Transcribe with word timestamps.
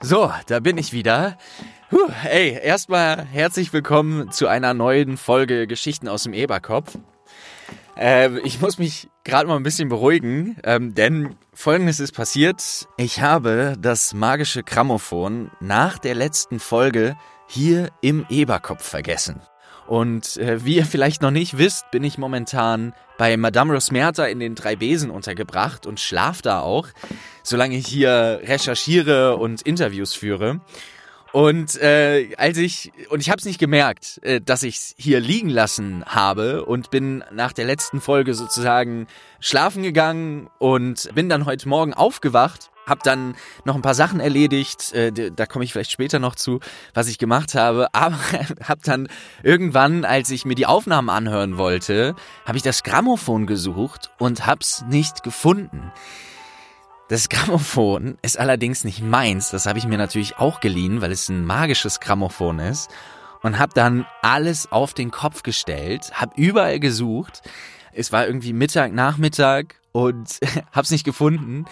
So, 0.00 0.30
da 0.46 0.60
bin 0.60 0.76
ich 0.76 0.92
wieder. 0.92 1.38
Puh, 1.88 2.10
ey, 2.24 2.60
erstmal 2.62 3.24
herzlich 3.24 3.72
willkommen 3.72 4.30
zu 4.30 4.46
einer 4.46 4.74
neuen 4.74 5.16
Folge 5.16 5.66
Geschichten 5.66 6.06
aus 6.06 6.24
dem 6.24 6.34
Eberkopf. 6.34 6.98
Äh, 7.96 8.38
ich 8.40 8.60
muss 8.60 8.78
mich 8.78 9.08
gerade 9.24 9.48
mal 9.48 9.56
ein 9.56 9.62
bisschen 9.62 9.88
beruhigen, 9.88 10.56
ähm, 10.64 10.94
denn 10.94 11.36
folgendes 11.54 11.98
ist 11.98 12.12
passiert. 12.12 12.86
Ich 12.98 13.22
habe 13.22 13.76
das 13.80 14.12
magische 14.12 14.62
Grammophon 14.62 15.50
nach 15.60 15.98
der 15.98 16.14
letzten 16.14 16.60
Folge 16.60 17.16
hier 17.48 17.88
im 18.02 18.26
Eberkopf 18.28 18.86
vergessen. 18.86 19.40
Und 19.86 20.36
äh, 20.36 20.64
wie 20.64 20.76
ihr 20.76 20.86
vielleicht 20.86 21.22
noch 21.22 21.30
nicht 21.30 21.58
wisst, 21.58 21.90
bin 21.90 22.02
ich 22.02 22.18
momentan 22.18 22.92
bei 23.18 23.36
Madame 23.36 23.72
Rosmerta 23.72 24.26
in 24.26 24.40
den 24.40 24.54
drei 24.54 24.76
Besen 24.76 25.10
untergebracht 25.10 25.86
und 25.86 26.00
schlaf 26.00 26.42
da 26.42 26.60
auch, 26.60 26.88
solange 27.42 27.76
ich 27.76 27.86
hier 27.86 28.40
recherchiere 28.42 29.36
und 29.36 29.62
Interviews 29.62 30.14
führe. 30.14 30.60
Und 31.32 31.76
äh, 31.82 32.34
als 32.38 32.56
ich 32.56 32.92
und 33.10 33.20
ich 33.20 33.28
habe 33.30 33.38
es 33.38 33.44
nicht 33.44 33.58
gemerkt, 33.58 34.20
äh, 34.22 34.40
dass 34.40 34.62
ich 34.62 34.76
es 34.76 34.94
hier 34.96 35.20
liegen 35.20 35.50
lassen 35.50 36.04
habe 36.06 36.64
und 36.64 36.90
bin 36.90 37.22
nach 37.30 37.52
der 37.52 37.66
letzten 37.66 38.00
Folge 38.00 38.34
sozusagen 38.34 39.06
schlafen 39.38 39.82
gegangen 39.82 40.48
und 40.58 41.10
bin 41.14 41.28
dann 41.28 41.44
heute 41.44 41.68
Morgen 41.68 41.92
aufgewacht 41.92 42.70
hab 42.86 43.02
dann 43.02 43.34
noch 43.64 43.74
ein 43.74 43.82
paar 43.82 43.94
Sachen 43.94 44.20
erledigt, 44.20 44.92
äh, 44.92 45.12
da 45.32 45.46
komme 45.46 45.64
ich 45.64 45.72
vielleicht 45.72 45.90
später 45.90 46.20
noch 46.20 46.36
zu, 46.36 46.60
was 46.94 47.08
ich 47.08 47.18
gemacht 47.18 47.54
habe, 47.54 47.88
aber 47.92 48.18
hab 48.66 48.82
dann 48.82 49.08
irgendwann, 49.42 50.04
als 50.04 50.30
ich 50.30 50.44
mir 50.44 50.54
die 50.54 50.66
Aufnahmen 50.66 51.10
anhören 51.10 51.58
wollte, 51.58 52.14
habe 52.46 52.56
ich 52.56 52.62
das 52.62 52.84
Grammophon 52.84 53.46
gesucht 53.46 54.10
und 54.18 54.46
hab's 54.46 54.84
nicht 54.88 55.24
gefunden. 55.24 55.92
Das 57.08 57.28
Grammophon 57.28 58.18
ist 58.22 58.38
allerdings 58.38 58.84
nicht 58.84 59.02
meins, 59.02 59.50
das 59.50 59.66
habe 59.66 59.78
ich 59.78 59.86
mir 59.86 59.98
natürlich 59.98 60.38
auch 60.38 60.60
geliehen, 60.60 61.00
weil 61.00 61.12
es 61.12 61.28
ein 61.28 61.44
magisches 61.44 62.00
Grammophon 62.00 62.60
ist 62.60 62.90
und 63.42 63.58
hab 63.58 63.74
dann 63.74 64.06
alles 64.22 64.70
auf 64.70 64.94
den 64.94 65.10
Kopf 65.10 65.42
gestellt, 65.42 66.12
hab 66.14 66.36
überall 66.38 66.80
gesucht. 66.80 67.42
Es 67.92 68.12
war 68.12 68.26
irgendwie 68.26 68.52
Mittag, 68.52 68.92
Nachmittag 68.92 69.76
und 69.92 70.38
hab's 70.72 70.90
nicht 70.90 71.04
gefunden 71.04 71.64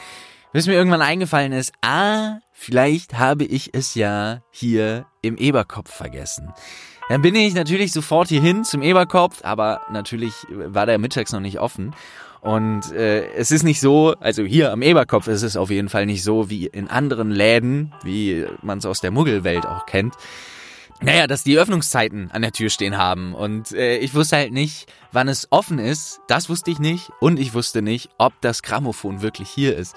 bis 0.55 0.69
mir 0.69 0.75
irgendwann 0.75 1.03
eingefallen 1.03 1.51
ist, 1.51 1.73
ah, 1.83 2.39
vielleicht 2.53 3.19
habe 3.19 3.45
ich 3.45 3.75
es 3.75 3.97
ja 3.97 4.41
hier 4.53 5.05
im 5.21 5.37
Eberkopf 5.37 5.93
vergessen. 5.93 6.55
Dann 7.09 7.23
bin 7.23 7.35
ich 7.35 7.55
natürlich 7.55 7.93
sofort 7.93 8.29
hierhin 8.29 8.63
zum 8.63 8.81
Eberkopf, 8.81 9.41
aber 9.43 9.81
natürlich 9.91 10.33
war 10.49 10.87
der 10.87 10.99
mittags 10.99 11.33
noch 11.33 11.41
nicht 11.41 11.59
offen. 11.59 11.93
Und 12.41 12.93
äh, 12.93 13.27
es 13.33 13.51
ist 13.51 13.65
nicht 13.65 13.81
so, 13.81 14.15
also 14.21 14.45
hier 14.45 14.71
am 14.71 14.83
Eberkopf 14.83 15.27
ist 15.27 15.43
es 15.43 15.57
auf 15.57 15.71
jeden 15.71 15.89
Fall 15.89 16.07
nicht 16.07 16.23
so 16.23 16.49
wie 16.51 16.67
in 16.67 16.89
anderen 16.89 17.33
Läden, 17.33 17.93
wie 18.05 18.47
man 18.63 18.79
es 18.79 18.87
aus 18.87 19.01
der 19.01 19.11
Muggelwelt 19.11 19.67
auch 19.67 19.87
kennt. 19.87 20.15
Naja, 21.01 21.27
dass 21.27 21.43
die 21.43 21.59
Öffnungszeiten 21.59 22.31
an 22.31 22.43
der 22.43 22.53
Tür 22.53 22.71
stehen 22.71 22.97
haben. 22.97 23.35
Und 23.35 23.73
äh, 23.73 23.97
ich 23.97 24.15
wusste 24.15 24.37
halt 24.37 24.53
nicht, 24.53 24.87
wann 25.11 25.27
es 25.27 25.49
offen 25.51 25.81
ist. 25.81 26.21
Das 26.29 26.49
wusste 26.49 26.71
ich 26.71 26.79
nicht. 26.79 27.11
Und 27.19 27.41
ich 27.41 27.55
wusste 27.55 27.83
nicht, 27.83 28.11
ob 28.19 28.41
das 28.41 28.63
Grammophon 28.63 29.21
wirklich 29.21 29.49
hier 29.49 29.77
ist. 29.77 29.97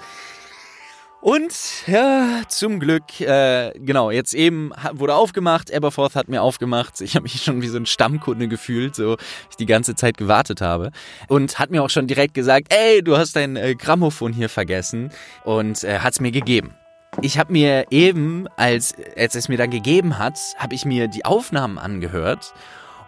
Und 1.20 1.52
ja, 1.88 2.42
zum 2.46 2.78
Glück, 2.78 3.20
äh, 3.20 3.72
genau, 3.74 4.12
jetzt 4.12 4.34
eben 4.34 4.70
wurde 4.92 5.16
aufgemacht, 5.16 5.74
Aberforth 5.74 6.14
hat 6.14 6.28
mir 6.28 6.42
aufgemacht. 6.42 7.00
Ich 7.00 7.16
habe 7.16 7.24
mich 7.24 7.42
schon 7.42 7.60
wie 7.60 7.66
so 7.66 7.76
ein 7.76 7.86
Stammkunde 7.86 8.46
gefühlt, 8.46 8.94
so 8.94 9.16
ich 9.50 9.56
die 9.56 9.66
ganze 9.66 9.96
Zeit 9.96 10.16
gewartet 10.16 10.60
habe. 10.60 10.92
Und 11.26 11.58
hat 11.58 11.70
mir 11.70 11.82
auch 11.82 11.90
schon 11.90 12.06
direkt 12.06 12.34
gesagt, 12.34 12.72
ey, 12.72 13.02
du 13.02 13.16
hast 13.16 13.34
dein 13.34 13.56
äh, 13.56 13.74
Grammophon 13.74 14.32
hier 14.32 14.48
vergessen 14.48 15.10
und 15.44 15.82
äh, 15.82 15.98
hat's 15.98 16.20
mir 16.20 16.30
gegeben. 16.30 16.74
Ich 17.20 17.36
habe 17.36 17.52
mir 17.52 17.86
eben, 17.90 18.46
als, 18.56 18.94
als 19.16 19.34
es 19.34 19.48
mir 19.48 19.58
dann 19.58 19.70
gegeben 19.70 20.18
hat, 20.18 20.38
habe 20.56 20.74
ich 20.74 20.84
mir 20.84 21.08
die 21.08 21.24
Aufnahmen 21.24 21.78
angehört. 21.78 22.54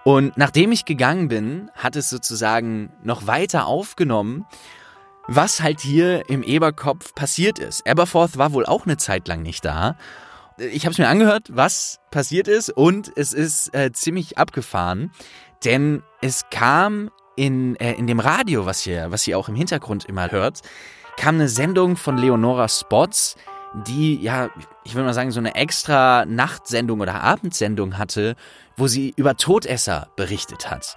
Und 0.03 0.37
nachdem 0.37 0.72
ich 0.72 0.84
gegangen 0.84 1.28
bin, 1.28 1.70
hat 1.75 1.94
es 1.94 2.10
sozusagen 2.10 2.91
noch 3.04 3.26
weiter 3.28 3.66
aufgenommen 3.66 4.47
was 5.33 5.63
halt 5.63 5.81
hier 5.81 6.29
im 6.29 6.43
Eberkopf 6.43 7.15
passiert 7.15 7.61
ist. 7.61 7.87
Aberforth 7.87 8.37
war 8.37 8.53
wohl 8.53 8.67
auch 8.67 8.85
eine 8.85 8.97
Zeit 8.97 9.29
lang 9.29 9.43
nicht 9.43 9.65
da. 9.65 9.97
Ich 10.59 10.85
habe 10.85 10.93
es 10.93 10.99
mir 10.99 11.07
angehört, 11.07 11.47
was 11.51 12.01
passiert 12.11 12.49
ist 12.49 12.69
und 12.71 13.13
es 13.15 13.33
ist 13.33 13.73
äh, 13.73 13.93
ziemlich 13.93 14.39
abgefahren, 14.39 15.13
denn 15.65 16.03
es 16.21 16.47
kam 16.51 17.11
in, 17.37 17.77
äh, 17.77 17.93
in 17.93 18.09
dem 18.09 18.19
Radio, 18.19 18.67
was 18.67 18.85
ihr, 18.89 19.13
was 19.13 19.25
ihr 19.29 19.39
auch 19.39 19.49
im 19.49 19.55
Hintergrund 19.55 20.05
immer 20.05 20.33
hört, 20.33 20.63
kam 21.17 21.37
eine 21.37 21.49
Sendung 21.49 21.97
von 21.97 22.19
Leonora 22.19 22.69
Spots, 22.69 23.37
die 23.87 24.17
ja, 24.21 24.51
ich 24.83 24.97
würde 24.97 25.07
mal 25.07 25.15
sagen, 25.15 25.31
so 25.31 25.39
eine 25.39 25.55
extra 25.55 26.25
Nachtsendung 26.27 26.99
oder 26.99 27.23
Abendsendung 27.23 27.99
hatte, 27.99 28.35
wo 28.77 28.89
sie 28.89 29.15
über 29.15 29.37
Todesser 29.37 30.09
berichtet 30.17 30.69
hat. 30.69 30.97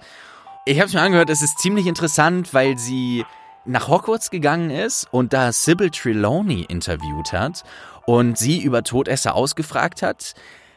Ich 0.66 0.78
habe 0.78 0.88
es 0.88 0.94
mir 0.94 1.02
angehört, 1.02 1.30
es 1.30 1.40
ist 1.40 1.60
ziemlich 1.60 1.86
interessant, 1.86 2.52
weil 2.52 2.76
sie 2.76 3.24
nach 3.66 3.88
Hogwarts 3.88 4.30
gegangen 4.30 4.70
ist 4.70 5.06
und 5.10 5.32
da 5.32 5.52
Sybil 5.52 5.90
Trelawney 5.90 6.62
interviewt 6.68 7.32
hat 7.32 7.64
und 8.06 8.38
sie 8.38 8.62
über 8.62 8.82
Todesser 8.82 9.34
ausgefragt 9.34 10.02
hat. 10.02 10.34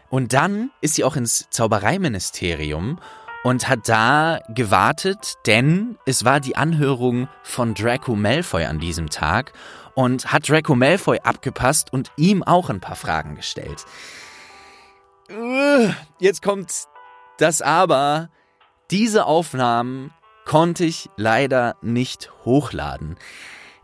Und 0.09 0.33
dann 0.33 0.71
ist 0.81 0.95
sie 0.95 1.03
auch 1.03 1.15
ins 1.15 1.47
Zaubereiministerium 1.49 2.99
und 3.43 3.67
hat 3.67 3.87
da 3.89 4.39
gewartet, 4.49 5.35
denn 5.45 5.97
es 6.05 6.25
war 6.25 6.39
die 6.39 6.55
Anhörung 6.55 7.27
von 7.43 7.73
Draco 7.73 8.15
Malfoy 8.15 8.65
an 8.65 8.79
diesem 8.79 9.09
Tag 9.09 9.53
und 9.95 10.31
hat 10.31 10.47
Draco 10.47 10.75
Malfoy 10.75 11.19
abgepasst 11.23 11.91
und 11.91 12.11
ihm 12.17 12.43
auch 12.43 12.69
ein 12.69 12.79
paar 12.79 12.95
Fragen 12.95 13.35
gestellt. 13.35 13.85
Jetzt 16.19 16.41
kommt 16.41 16.71
das 17.37 17.61
Aber. 17.61 18.29
Diese 18.89 19.25
Aufnahmen 19.25 20.13
konnte 20.47 20.85
ich 20.85 21.09
leider 21.17 21.75
nicht 21.81 22.31
hochladen. 22.45 23.17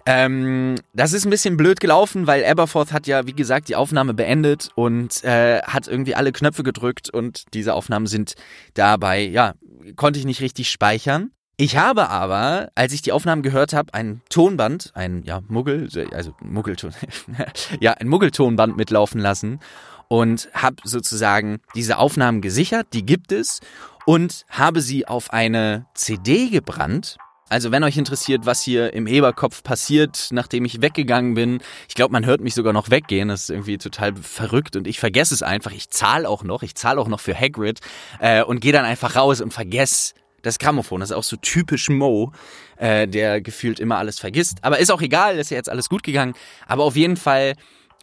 Ähm, 0.06 0.76
das 0.94 1.12
ist 1.12 1.26
ein 1.26 1.30
bisschen 1.30 1.58
blöd 1.58 1.82
gelaufen, 1.82 2.26
weil 2.26 2.46
Aberforth 2.46 2.94
hat 2.94 3.06
ja, 3.06 3.28
wie 3.28 3.34
gesagt, 3.34 3.68
die 3.68 3.76
Aufnahme 3.76 4.14
beendet 4.14 4.70
und 4.76 5.26
äh, 5.26 5.62
hat 5.62 5.90
irgendwie 5.90 6.16
alle 6.16 6.32
Knöpfe 6.32 6.64
gedrückt 6.64 7.10
und 7.10 7.44
diese 7.54 7.74
Aufnahmen 7.74 8.08
sind 8.08 8.36
dabei, 8.76 9.22
ja, 9.22 9.56
konnte 9.98 10.20
ich 10.20 10.26
nicht 10.26 10.40
richtig 10.40 10.72
speichern. 10.72 11.32
Ich 11.58 11.76
habe 11.76 12.10
aber, 12.10 12.70
als 12.76 12.94
ich 12.94 13.02
die 13.02 13.12
Aufnahmen 13.12 13.44
gehört 13.44 13.74
habe, 13.74 13.94
ein 13.94 14.22
Tonband, 14.30 14.92
ein 14.96 15.24
ja 15.24 15.42
Muggel, 15.50 15.90
also 16.14 16.34
Muggelton, 16.42 16.94
ja 17.82 17.92
ein 17.92 18.08
Muggeltonband 18.08 18.78
mitlaufen 18.78 19.20
lassen 19.20 19.60
und 20.08 20.50
habe 20.54 20.78
sozusagen 20.84 21.60
diese 21.76 21.98
Aufnahmen 21.98 22.42
gesichert, 22.42 22.88
die 22.94 23.06
gibt 23.06 23.32
es 23.32 23.60
und 24.06 24.46
habe 24.50 24.82
sie 24.82 25.08
auf 25.08 25.32
eine 25.32 25.86
CD 25.94 26.50
gebrannt. 26.50 27.18
Also 27.50 27.72
wenn 27.72 27.84
euch 27.84 27.98
interessiert, 27.98 28.46
was 28.46 28.64
hier 28.64 28.94
im 28.94 29.06
Eberkopf 29.06 29.62
passiert, 29.62 30.30
nachdem 30.32 30.66
ich 30.66 30.82
weggegangen 30.82 31.36
bin, 31.36 31.62
ich 31.88 31.94
glaube, 31.94 32.12
man 32.12 32.26
hört 32.26 32.42
mich 32.42 32.56
sogar 32.56 32.74
noch 32.74 32.90
weggehen, 32.90 33.28
das 33.28 33.44
ist 33.44 33.50
irgendwie 33.52 33.78
total 33.78 34.16
verrückt 34.16 34.76
und 34.76 34.88
ich 34.88 35.00
vergesse 35.00 35.36
es 35.36 35.44
einfach. 35.44 35.72
Ich 35.72 35.90
zahle 35.90 36.28
auch 36.28 36.44
noch, 36.44 36.64
ich 36.64 36.74
zahle 36.74 37.00
auch 37.00 37.08
noch 37.08 37.20
für 37.20 37.40
Hagrid 37.40 37.80
äh, 38.20 38.44
und 38.44 38.60
gehe 38.60 38.74
dann 38.74 38.86
einfach 38.86 39.16
raus 39.16 39.40
und 39.40 39.54
vergesse 39.54 40.16
das 40.42 40.58
Grammophon. 40.60 41.00
Das 41.00 41.12
ist 41.12 41.16
auch 41.16 41.24
so 41.24 41.38
typisch 41.38 41.90
Mo, 41.90 42.32
äh, 42.78 43.08
der 43.08 43.42
gefühlt 43.42 43.80
immer 43.80 43.98
alles 43.98 44.20
vergisst. 44.20 44.58
Aber 44.62 44.80
ist 44.80 44.92
auch 44.92 45.02
egal, 45.02 45.38
ist 45.38 45.52
ja 45.52 45.58
jetzt 45.58 45.70
alles 45.70 45.90
gut 45.90 46.04
gegangen. 46.04 46.34
Aber 46.66 46.84
auf 46.84 46.96
jeden 46.96 47.18
Fall 47.18 47.54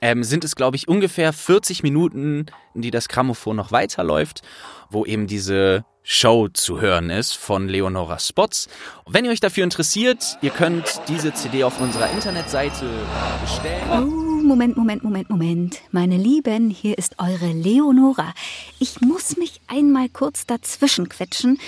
ähm, 0.01 0.25
sind 0.25 0.45
es, 0.45 0.57
glaube 0.57 0.77
ich, 0.77 0.89
ungefähr 0.89 1.33
40 1.33 1.83
Minuten, 1.83 2.47
in 2.75 2.83
die 2.83 2.91
das 2.91 3.09
Grammophon 3.09 3.57
noch 3.57 3.73
weiterläuft, 3.73 4.43
wo 4.91 5.05
eben 5.05 5.27
diese 5.27 5.85
Show 6.03 6.49
zu 6.49 6.81
hören 6.81 7.11
ist 7.11 7.37
von 7.37 7.69
Leonora 7.69 8.19
Spots. 8.19 8.69
Wenn 9.07 9.27
ihr 9.27 9.31
euch 9.31 9.41
dafür 9.41 9.65
interessiert, 9.65 10.39
ihr 10.41 10.51
könnt 10.51 11.01
diese 11.09 11.33
CD 11.35 11.63
auf 11.63 11.81
unserer 11.81 12.11
Internetseite 12.11 12.87
bestellen. 13.43 13.83
Oh, 13.91 14.43
Moment, 14.43 14.77
Moment, 14.77 15.05
Moment, 15.05 15.29
Moment. 15.29 15.81
Meine 15.93 16.17
Lieben, 16.17 16.71
hier 16.71 16.97
ist 16.97 17.17
eure 17.19 17.53
Leonora. 17.53 18.33
Ich 18.79 19.03
muss 19.03 19.37
mich 19.37 19.61
einmal 19.67 20.09
kurz 20.09 20.47
dazwischen 20.47 21.11
quetschen. 21.11 21.61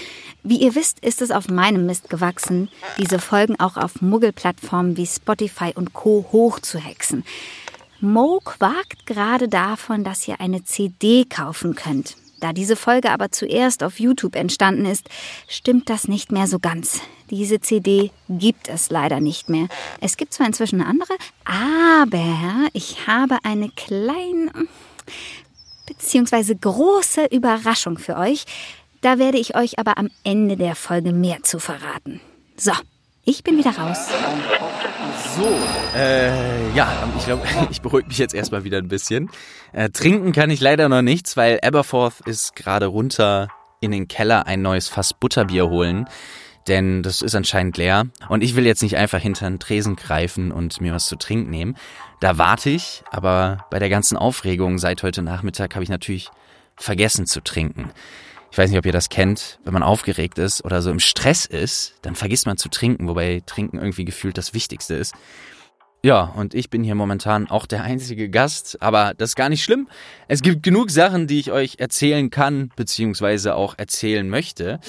Wie 0.42 0.56
ihr 0.56 0.74
wisst, 0.74 0.98
ist 1.00 1.20
es 1.20 1.30
auf 1.30 1.48
meinem 1.48 1.86
Mist 1.86 2.08
gewachsen, 2.08 2.70
diese 2.98 3.18
Folgen 3.18 3.60
auch 3.60 3.76
auf 3.76 4.00
Muggelplattformen 4.00 4.96
wie 4.96 5.06
Spotify 5.06 5.72
und 5.74 5.92
Co. 5.92 6.26
hochzuhexen. 6.32 7.24
Mo 8.02 8.40
quakt 8.42 9.06
gerade 9.06 9.46
davon, 9.46 10.02
dass 10.02 10.26
ihr 10.26 10.40
eine 10.40 10.64
CD 10.64 11.24
kaufen 11.24 11.76
könnt. 11.76 12.16
Da 12.40 12.52
diese 12.52 12.74
Folge 12.74 13.12
aber 13.12 13.30
zuerst 13.30 13.84
auf 13.84 14.00
YouTube 14.00 14.34
entstanden 14.34 14.86
ist, 14.86 15.08
stimmt 15.46 15.88
das 15.88 16.08
nicht 16.08 16.32
mehr 16.32 16.48
so 16.48 16.58
ganz. 16.58 17.00
Diese 17.30 17.60
CD 17.60 18.10
gibt 18.28 18.66
es 18.66 18.90
leider 18.90 19.20
nicht 19.20 19.48
mehr. 19.48 19.68
Es 20.00 20.16
gibt 20.16 20.34
zwar 20.34 20.48
inzwischen 20.48 20.80
eine 20.80 20.90
andere, 20.90 21.14
aber 21.44 22.66
ich 22.72 23.06
habe 23.06 23.38
eine 23.44 23.68
kleine 23.68 24.50
bzw. 25.86 26.56
große 26.60 27.26
Überraschung 27.26 27.98
für 27.98 28.16
euch. 28.16 28.46
Da 29.00 29.20
werde 29.20 29.38
ich 29.38 29.54
euch 29.54 29.78
aber 29.78 29.96
am 29.96 30.10
Ende 30.24 30.56
der 30.56 30.74
Folge 30.74 31.12
mehr 31.12 31.44
zu 31.44 31.60
verraten. 31.60 32.20
So, 32.56 32.72
ich 33.24 33.44
bin 33.44 33.56
wieder 33.56 33.76
raus. 33.76 34.08
So, 35.36 35.48
äh, 35.96 36.74
ja, 36.74 37.08
ich 37.16 37.24
glaube, 37.24 37.42
ich 37.70 37.80
beruhige 37.80 38.08
mich 38.08 38.18
jetzt 38.18 38.34
erstmal 38.34 38.64
wieder 38.64 38.78
ein 38.78 38.88
bisschen. 38.88 39.30
Äh, 39.72 39.90
trinken 39.90 40.32
kann 40.32 40.50
ich 40.50 40.60
leider 40.60 40.88
noch 40.88 41.02
nichts, 41.02 41.36
weil 41.36 41.60
Aberforth 41.62 42.20
ist 42.26 42.56
gerade 42.56 42.86
runter 42.86 43.48
in 43.80 43.92
den 43.92 44.08
Keller 44.08 44.46
ein 44.46 44.62
neues 44.62 44.88
Fass 44.88 45.14
Butterbier 45.14 45.68
holen. 45.68 46.06
Denn 46.68 47.02
das 47.02 47.22
ist 47.22 47.34
anscheinend 47.34 47.76
leer. 47.76 48.06
Und 48.28 48.44
ich 48.44 48.54
will 48.54 48.66
jetzt 48.66 48.82
nicht 48.82 48.96
einfach 48.96 49.20
hinter 49.20 49.48
den 49.48 49.58
Tresen 49.58 49.96
greifen 49.96 50.52
und 50.52 50.80
mir 50.80 50.94
was 50.94 51.06
zu 51.06 51.16
trinken 51.16 51.50
nehmen. 51.50 51.76
Da 52.20 52.38
warte 52.38 52.70
ich, 52.70 53.02
aber 53.10 53.66
bei 53.70 53.80
der 53.80 53.88
ganzen 53.88 54.16
Aufregung 54.16 54.78
seit 54.78 55.02
heute 55.02 55.22
Nachmittag 55.22 55.74
habe 55.74 55.82
ich 55.82 55.90
natürlich 55.90 56.30
vergessen 56.76 57.26
zu 57.26 57.40
trinken. 57.40 57.90
Ich 58.52 58.58
weiß 58.58 58.68
nicht, 58.68 58.78
ob 58.78 58.84
ihr 58.84 58.92
das 58.92 59.08
kennt. 59.08 59.58
Wenn 59.64 59.72
man 59.72 59.82
aufgeregt 59.82 60.38
ist 60.38 60.62
oder 60.62 60.82
so 60.82 60.90
im 60.90 61.00
Stress 61.00 61.46
ist, 61.46 61.94
dann 62.02 62.14
vergisst 62.14 62.44
man 62.44 62.58
zu 62.58 62.68
trinken, 62.68 63.08
wobei 63.08 63.42
Trinken 63.46 63.78
irgendwie 63.78 64.04
gefühlt 64.04 64.36
das 64.36 64.52
Wichtigste 64.52 64.94
ist. 64.94 65.14
Ja, 66.04 66.24
und 66.24 66.52
ich 66.52 66.68
bin 66.68 66.84
hier 66.84 66.94
momentan 66.94 67.48
auch 67.48 67.64
der 67.64 67.82
einzige 67.82 68.28
Gast, 68.28 68.82
aber 68.82 69.14
das 69.16 69.30
ist 69.30 69.36
gar 69.36 69.48
nicht 69.48 69.64
schlimm. 69.64 69.88
Es 70.28 70.42
gibt 70.42 70.62
genug 70.62 70.90
Sachen, 70.90 71.26
die 71.26 71.40
ich 71.40 71.50
euch 71.50 71.76
erzählen 71.78 72.28
kann, 72.28 72.70
beziehungsweise 72.76 73.54
auch 73.54 73.78
erzählen 73.78 74.28
möchte. 74.28 74.80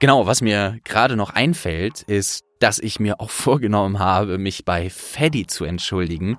Genau, 0.00 0.26
was 0.26 0.40
mir 0.40 0.78
gerade 0.82 1.14
noch 1.14 1.30
einfällt, 1.30 2.00
ist, 2.00 2.46
dass 2.60 2.78
ich 2.78 2.98
mir 2.98 3.20
auch 3.20 3.30
vorgenommen 3.44 3.98
habe, 3.98 4.38
mich 4.38 4.64
bei 4.64 4.88
Freddy 4.88 5.46
zu 5.46 5.66
entschuldigen. 5.66 6.38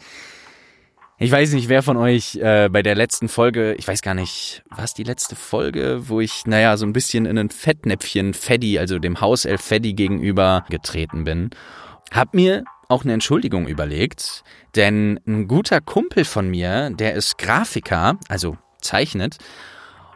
Ich 1.24 1.32
weiß 1.32 1.54
nicht, 1.54 1.70
wer 1.70 1.84
von 1.84 1.96
euch 1.96 2.36
äh, 2.36 2.68
bei 2.70 2.84
der 2.84 2.96
letzten 2.96 3.30
Folge, 3.30 3.76
ich 3.76 3.88
weiß 3.88 4.02
gar 4.02 4.14
nicht, 4.14 4.62
was 4.70 4.94
die 4.94 5.06
letzte 5.06 5.38
Folge, 5.38 6.10
wo 6.10 6.20
ich, 6.20 6.46
naja, 6.48 6.76
so 6.76 6.86
ein 6.86 6.92
bisschen 6.92 7.26
in 7.26 7.38
ein 7.38 7.50
Fettnäpfchen 7.50 8.34
Feddy, 8.34 8.78
also 8.78 9.00
dem 9.00 9.22
Hauself 9.22 9.62
Feddy 9.62 9.94
gegenüber 9.94 10.66
getreten 10.70 11.24
bin. 11.24 11.52
Hab 12.12 12.34
mir 12.34 12.66
auch 12.90 13.06
eine 13.06 13.14
Entschuldigung 13.14 13.70
überlegt, 13.70 14.44
denn 14.76 15.18
ein 15.26 15.48
guter 15.48 15.80
Kumpel 15.80 16.26
von 16.26 16.50
mir, 16.50 16.90
der 16.90 17.14
ist 17.14 17.38
Grafiker, 17.38 18.20
also 18.28 18.58
zeichnet, 18.82 19.38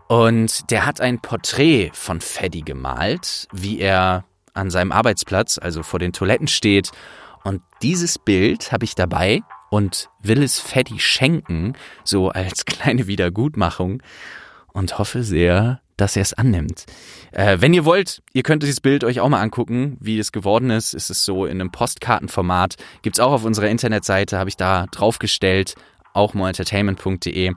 und 0.10 0.70
der 0.72 0.86
hat 0.86 1.00
ein 1.00 1.22
Porträt 1.22 1.92
von 1.94 2.20
Feddy 2.20 2.64
gemalt, 2.64 3.48
wie 3.54 3.80
er 3.80 4.26
an 4.54 4.70
seinem 4.70 4.92
Arbeitsplatz, 4.92 5.58
also 5.58 5.84
vor 5.84 6.00
den 6.00 6.12
Toiletten 6.12 6.50
steht. 6.50 6.92
Und 7.46 7.62
dieses 7.82 8.20
Bild 8.20 8.74
habe 8.74 8.84
ich 8.84 8.94
dabei 8.94 9.42
und 9.70 10.10
will 10.22 10.44
es 10.44 10.60
Freddy 10.60 11.00
schenken, 11.00 11.74
so 12.04 12.30
als 12.30 12.66
kleine 12.66 13.08
Wiedergutmachung 13.08 14.02
und 14.74 14.98
hoffe 15.00 15.24
sehr, 15.24 15.82
dass 15.98 16.16
er 16.16 16.22
es 16.22 16.34
annimmt. 16.34 16.86
Äh, 17.32 17.58
wenn 17.60 17.74
ihr 17.74 17.84
wollt, 17.84 18.22
ihr 18.34 18.44
könnt 18.44 18.64
dieses 18.64 18.80
Bild 18.80 19.04
euch 19.04 19.20
auch 19.20 19.30
mal 19.30 19.42
angucken, 19.42 19.98
wie 20.00 20.20
es 20.20 20.32
geworden 20.32 20.70
ist. 20.70 20.94
Es 20.94 21.10
ist 21.10 21.26
so 21.26 21.46
in 21.46 21.60
einem 21.60 21.72
Postkartenformat. 21.72 22.76
Gibt's 23.02 23.20
auch 23.20 23.32
auf 23.32 23.44
unserer 23.44 23.70
Internetseite, 23.70 24.38
habe 24.38 24.50
ich 24.50 24.58
da 24.58 24.86
draufgestellt, 24.92 25.74
auch 26.14 26.34
moentertainment.de. 26.36 27.54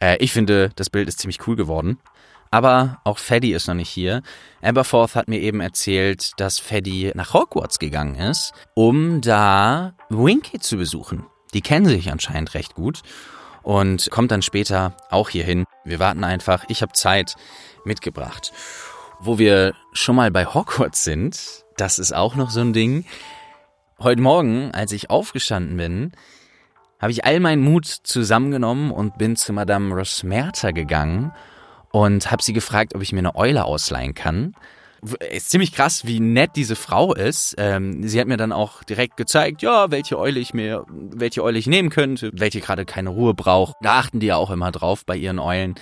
Äh, 0.00 0.16
ich 0.18 0.32
finde, 0.32 0.70
das 0.74 0.90
Bild 0.90 1.08
ist 1.08 1.20
ziemlich 1.20 1.46
cool 1.46 1.56
geworden. 1.56 1.98
Aber 2.50 3.00
auch 3.04 3.18
Freddy 3.18 3.52
ist 3.52 3.66
noch 3.68 3.74
nicht 3.74 3.88
hier. 3.88 4.22
Aberforth 4.62 5.14
hat 5.14 5.28
mir 5.28 5.40
eben 5.40 5.60
erzählt, 5.60 6.32
dass 6.38 6.58
Freddy 6.58 7.12
nach 7.14 7.34
Hogwarts 7.34 7.78
gegangen 7.78 8.14
ist, 8.14 8.52
um 8.74 9.20
da 9.20 9.94
Winky 10.08 10.58
zu 10.58 10.76
besuchen. 10.76 11.26
Die 11.54 11.60
kennen 11.60 11.86
sich 11.86 12.10
anscheinend 12.10 12.54
recht 12.54 12.74
gut 12.74 13.02
und 13.62 14.10
kommt 14.10 14.30
dann 14.30 14.42
später 14.42 14.96
auch 15.10 15.28
hier 15.28 15.44
hin. 15.44 15.64
Wir 15.84 15.98
warten 15.98 16.24
einfach. 16.24 16.64
Ich 16.68 16.82
habe 16.82 16.92
Zeit 16.92 17.34
mitgebracht. 17.84 18.52
Wo 19.18 19.38
wir 19.38 19.74
schon 19.92 20.16
mal 20.16 20.30
bei 20.30 20.46
Hogwarts 20.46 21.04
sind, 21.04 21.64
das 21.76 21.98
ist 21.98 22.12
auch 22.12 22.34
noch 22.36 22.50
so 22.50 22.60
ein 22.60 22.72
Ding. 22.72 23.06
Heute 23.98 24.20
Morgen, 24.20 24.72
als 24.72 24.92
ich 24.92 25.10
aufgestanden 25.10 25.76
bin, 25.76 26.12
habe 27.00 27.12
ich 27.12 27.24
all 27.24 27.40
meinen 27.40 27.62
Mut 27.62 27.86
zusammengenommen 27.86 28.90
und 28.90 29.18
bin 29.18 29.36
zu 29.36 29.52
Madame 29.52 29.94
Rosmerta 29.94 30.70
gegangen 30.70 31.32
und 31.92 32.30
habe 32.30 32.42
sie 32.42 32.52
gefragt, 32.52 32.94
ob 32.94 33.02
ich 33.02 33.12
mir 33.12 33.20
eine 33.20 33.36
Eule 33.36 33.64
ausleihen 33.64 34.14
kann 34.14 34.54
ist 35.30 35.50
ziemlich 35.50 35.72
krass, 35.72 36.06
wie 36.06 36.20
nett 36.20 36.52
diese 36.56 36.76
Frau 36.76 37.14
ist. 37.14 37.54
Ähm, 37.58 38.06
sie 38.06 38.20
hat 38.20 38.26
mir 38.26 38.36
dann 38.36 38.52
auch 38.52 38.82
direkt 38.82 39.16
gezeigt, 39.16 39.62
ja, 39.62 39.90
welche 39.90 40.18
Eule 40.18 40.40
ich 40.40 40.54
mir, 40.54 40.84
welche 40.88 41.42
Eule 41.42 41.58
ich 41.58 41.66
nehmen 41.66 41.90
könnte, 41.90 42.30
welche 42.34 42.60
gerade 42.60 42.84
keine 42.84 43.10
Ruhe 43.10 43.34
braucht. 43.34 43.76
Da 43.82 43.98
achten 43.98 44.20
die 44.20 44.26
ja 44.26 44.36
auch 44.36 44.50
immer 44.50 44.72
drauf 44.72 45.04
bei 45.04 45.16
ihren 45.16 45.38
Eulen. 45.38 45.74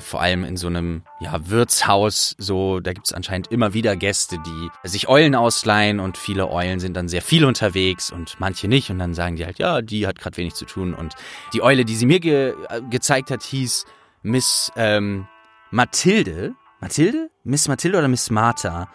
Vor 0.00 0.20
allem 0.20 0.44
in 0.44 0.56
so 0.56 0.68
einem 0.68 1.02
ja, 1.18 1.48
Wirtshaus, 1.48 2.36
so, 2.38 2.78
da 2.78 2.92
gibt's 2.92 3.12
anscheinend 3.12 3.50
immer 3.50 3.74
wieder 3.74 3.96
Gäste, 3.96 4.38
die 4.46 4.88
sich 4.88 5.08
Eulen 5.08 5.34
ausleihen 5.34 5.98
und 5.98 6.16
viele 6.16 6.48
Eulen 6.48 6.78
sind 6.78 6.96
dann 6.96 7.08
sehr 7.08 7.22
viel 7.22 7.44
unterwegs 7.44 8.12
und 8.12 8.36
manche 8.38 8.68
nicht. 8.68 8.90
Und 8.90 9.00
dann 9.00 9.14
sagen 9.14 9.34
die 9.34 9.44
halt, 9.44 9.58
ja, 9.58 9.82
die 9.82 10.06
hat 10.06 10.20
gerade 10.20 10.36
wenig 10.36 10.54
zu 10.54 10.66
tun. 10.66 10.94
Und 10.94 11.14
die 11.52 11.62
Eule, 11.62 11.84
die 11.84 11.96
sie 11.96 12.06
mir 12.06 12.20
ge 12.20 12.54
äh, 12.68 12.80
gezeigt 12.88 13.32
hat, 13.32 13.42
hieß 13.42 13.86
Miss 14.22 14.70
ähm, 14.76 15.26
Mathilde. 15.72 16.54
Mathilde? 16.80 17.30
Miss 17.44 17.66
Mathilde 17.68 17.98
oder 17.98 18.08
Miss 18.08 18.30
Martha? 18.30 18.88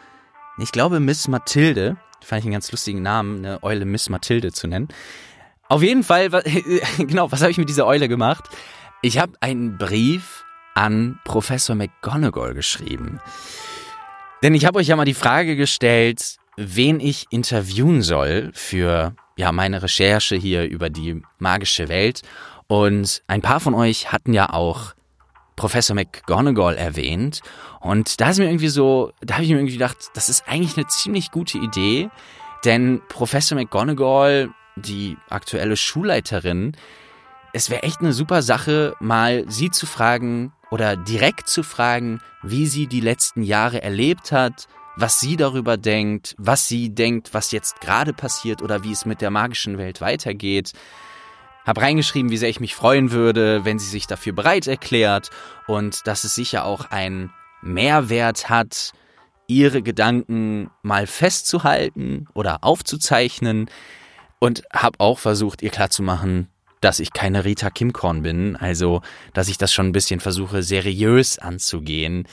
Ich 0.58 0.72
glaube 0.72 1.00
Miss 1.00 1.28
Mathilde. 1.28 1.98
Fand 2.22 2.40
ich 2.40 2.46
einen 2.46 2.54
ganz 2.54 2.72
lustigen 2.72 3.02
Namen, 3.02 3.40
eine 3.40 3.62
Eule 3.64 3.86
Miss 3.86 4.10
Mathilde 4.10 4.54
zu 4.54 4.68
nennen. 4.68 4.88
Auf 5.68 5.84
jeden 5.84 6.04
Fall, 6.04 6.30
genau, 6.98 7.32
was 7.32 7.42
habe 7.42 7.52
ich 7.52 7.58
mit 7.58 7.68
dieser 7.68 7.86
Eule 7.86 8.08
gemacht? 8.08 8.46
Ich 9.02 9.18
habe 9.18 9.34
einen 9.42 9.78
Brief 9.78 10.46
an 10.76 11.20
Professor 11.26 11.76
McGonagall 11.76 12.54
geschrieben. 12.54 13.20
Denn 14.42 14.54
ich 14.54 14.66
habe 14.66 14.80
euch 14.80 14.88
ja 14.88 14.96
mal 14.96 15.06
die 15.06 15.14
Frage 15.14 15.56
gestellt, 15.56 16.38
wen 16.56 17.00
ich 17.00 17.26
interviewen 17.32 18.02
soll 18.02 18.52
für 18.54 19.16
ja 19.36 19.52
meine 19.52 19.84
Recherche 19.84 20.36
hier 20.36 20.64
über 20.64 20.90
die 20.90 21.22
magische 21.40 21.90
Welt. 21.90 22.22
Und 22.68 23.24
ein 23.28 23.42
paar 23.42 23.60
von 23.60 23.74
euch 23.74 24.12
hatten 24.12 24.34
ja 24.34 24.52
auch 24.52 24.94
Professor 25.56 25.96
McGonagall 25.96 26.76
erwähnt. 26.76 27.42
Und 27.80 28.20
da 28.22 28.30
ist 28.30 28.40
mir 28.40 28.46
irgendwie 28.46 28.70
so, 28.70 29.12
da 29.22 29.36
habe 29.36 29.44
ich 29.44 29.50
mir 29.50 29.58
irgendwie 29.58 29.74
gedacht, 29.74 29.98
das 30.14 30.30
ist 30.30 30.48
eigentlich 30.48 30.78
eine 30.78 30.88
ziemlich 30.88 31.32
gute 31.32 31.58
Idee, 31.58 32.10
denn 32.66 33.02
Professor 33.10 33.58
McGonagall, 33.58 34.50
die 34.76 35.18
aktuelle 35.30 35.78
Schulleiterin, 35.78 36.76
es 37.54 37.70
wäre 37.70 37.84
echt 37.84 38.00
eine 38.00 38.14
super 38.14 38.42
Sache, 38.42 38.96
mal 39.00 39.46
sie 39.48 39.70
zu 39.70 39.86
fragen 39.86 40.54
oder 40.72 40.98
direkt 40.98 41.48
zu 41.48 41.62
fragen, 41.62 42.20
wie 42.42 42.66
sie 42.66 42.88
die 42.88 43.00
letzten 43.00 43.44
Jahre 43.44 43.84
erlebt 43.84 44.32
hat, 44.32 44.68
was 44.96 45.20
sie 45.20 45.38
darüber 45.38 45.78
denkt, 45.78 46.36
was 46.38 46.68
sie 46.68 46.90
denkt, 46.94 47.34
was 47.34 47.52
jetzt 47.52 47.80
gerade 47.80 48.14
passiert 48.14 48.62
oder 48.62 48.84
wie 48.84 48.92
es 48.92 49.06
mit 49.06 49.22
der 49.22 49.30
magischen 49.30 49.78
Welt 49.78 50.02
weitergeht. 50.02 50.74
Hab 51.66 51.80
reingeschrieben, 51.80 52.32
wie 52.32 52.38
sehr 52.38 52.50
ich 52.50 52.60
mich 52.60 52.76
freuen 52.76 53.12
würde, 53.12 53.64
wenn 53.66 53.80
sie 53.80 53.90
sich 53.90 54.08
dafür 54.08 54.34
bereit 54.34 54.68
erklärt 54.68 55.30
und 55.68 56.06
dass 56.08 56.24
es 56.24 56.36
sicher 56.36 56.66
auch 56.66 56.86
einen 56.92 57.32
Mehrwert 57.62 58.50
hat, 58.50 58.92
ihre 59.48 59.82
Gedanken 59.82 60.70
mal 60.82 61.08
festzuhalten 61.08 62.28
oder 62.34 62.64
aufzuzeichnen. 62.64 63.70
Und 64.40 64.64
hab 64.74 65.00
auch 65.00 65.20
versucht, 65.20 65.62
ihr 65.62 65.70
klarzumachen, 65.70 66.50
dass 66.82 67.00
ich 67.00 67.14
keine 67.14 67.46
Rita 67.46 67.70
Kimkorn 67.70 68.24
bin, 68.24 68.58
also 68.58 69.02
dass 69.34 69.48
ich 69.48 69.58
das 69.58 69.74
schon 69.74 69.88
ein 69.88 69.94
bisschen 69.94 70.20
versuche, 70.20 70.64
seriös 70.64 71.40
anzugehen. 71.40 72.28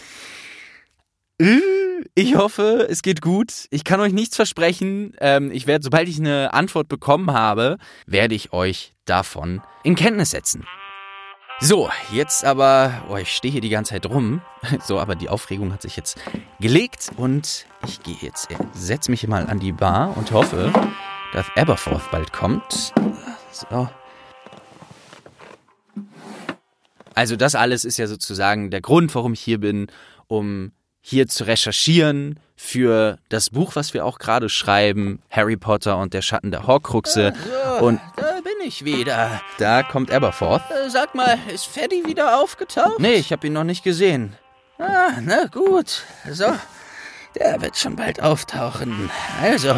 Äh, 1.39 1.61
ich 2.15 2.37
hoffe, 2.37 2.87
es 2.91 3.03
geht 3.03 3.21
gut. 3.21 3.67
Ich 3.71 3.85
kann 3.85 4.01
euch 4.01 4.13
nichts 4.13 4.37
versprechen. 4.37 5.15
Ähm, 5.21 5.51
ich 5.53 5.67
werde, 5.67 5.85
sobald 5.85 6.09
ich 6.09 6.19
eine 6.19 6.53
Antwort 6.53 6.89
bekommen 6.89 7.33
habe, 7.33 7.79
werde 8.07 8.35
ich 8.35 8.53
euch 8.53 8.95
davon 9.05 9.63
in 9.85 9.95
Kenntnis 9.95 10.31
setzen. 10.31 10.67
So, 11.63 11.91
jetzt 12.11 12.45
aber, 12.45 13.05
oh, 13.11 13.17
ich 13.17 13.33
stehe 13.33 13.53
hier 13.53 13.61
die 13.61 13.69
ganze 13.69 13.93
Zeit 13.93 14.07
rum. 14.07 14.41
So, 14.85 14.99
aber 14.99 15.15
die 15.15 15.29
Aufregung 15.29 15.73
hat 15.73 15.83
sich 15.83 15.97
jetzt 15.97 16.19
gelegt 16.59 17.11
und 17.17 17.67
ich 17.87 18.03
gehe 18.03 18.17
jetzt, 18.21 18.49
setze 18.75 19.11
mich 19.11 19.27
mal 19.27 19.47
an 19.47 19.59
die 19.59 19.73
Bar 19.73 20.17
und 20.17 20.33
hoffe, 20.33 20.73
dass 21.33 21.47
Aberforth 21.57 22.11
bald 22.11 22.33
kommt. 22.33 22.93
So. 23.53 23.89
Also 27.15 27.37
das 27.37 27.55
alles 27.55 27.85
ist 27.85 27.99
ja 27.99 28.07
sozusagen 28.07 28.71
der 28.71 28.81
Grund, 28.81 29.15
warum 29.15 29.35
ich 29.35 29.41
hier 29.41 29.59
bin, 29.59 29.89
um 30.29 30.73
hier 31.01 31.27
zu 31.29 31.45
recherchieren 31.45 32.39
für 32.57 33.19
das 33.31 33.51
Buch, 33.51 33.75
was 33.75 33.95
wir 33.95 34.05
auch 34.05 34.19
gerade 34.19 34.49
schreiben, 34.49 35.23
Harry 35.31 35.57
Potter 35.57 35.97
und 35.97 36.13
der 36.13 36.23
Schatten 36.23 36.51
der 36.51 36.67
Horcruxe. 36.67 37.33
So, 37.79 37.85
und 37.87 38.01
da 38.17 38.41
bin 38.43 38.67
ich 38.67 38.85
wieder. 38.85 39.41
Da 39.59 39.83
kommt 39.83 40.13
Aberforth. 40.13 40.63
Äh, 40.71 40.91
sag 40.91 41.15
mal, 41.15 41.39
ist 41.53 41.67
Freddy 41.67 42.05
wieder 42.05 42.39
aufgetaucht? 42.41 42.99
Nee, 42.99 43.15
ich 43.15 43.33
habe 43.33 43.47
ihn 43.47 43.55
noch 43.55 43.65
nicht 43.65 43.83
gesehen. 43.83 44.37
Ah, 44.79 45.13
na 45.21 45.47
gut. 45.47 46.05
So, 46.31 46.53
der 47.35 47.61
wird 47.63 47.79
schon 47.79 47.97
bald 47.97 48.23
auftauchen. 48.23 49.11
Also, 49.43 49.75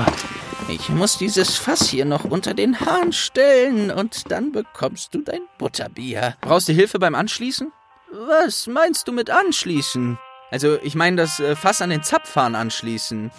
ich 0.68 0.88
muss 0.88 1.18
dieses 1.18 1.56
Fass 1.56 1.88
hier 1.88 2.04
noch 2.04 2.24
unter 2.24 2.54
den 2.54 2.80
Hahn 2.80 3.12
stellen 3.12 3.90
und 3.90 4.30
dann 4.30 4.52
bekommst 4.52 5.14
du 5.14 5.22
dein 5.22 5.42
Butterbier. 5.58 6.36
Brauchst 6.40 6.68
du 6.68 6.72
Hilfe 6.72 6.98
beim 6.98 7.14
Anschließen? 7.14 7.72
Was 8.12 8.66
meinst 8.66 9.06
du 9.08 9.12
mit 9.12 9.30
anschließen? 9.30 10.18
Also, 10.52 10.78
ich 10.82 10.94
meine 10.94 11.16
das 11.16 11.40
äh, 11.40 11.56
Fass 11.56 11.80
an 11.80 11.88
den 11.88 12.02
Zapfhahn 12.02 12.54
anschließen. 12.54 13.30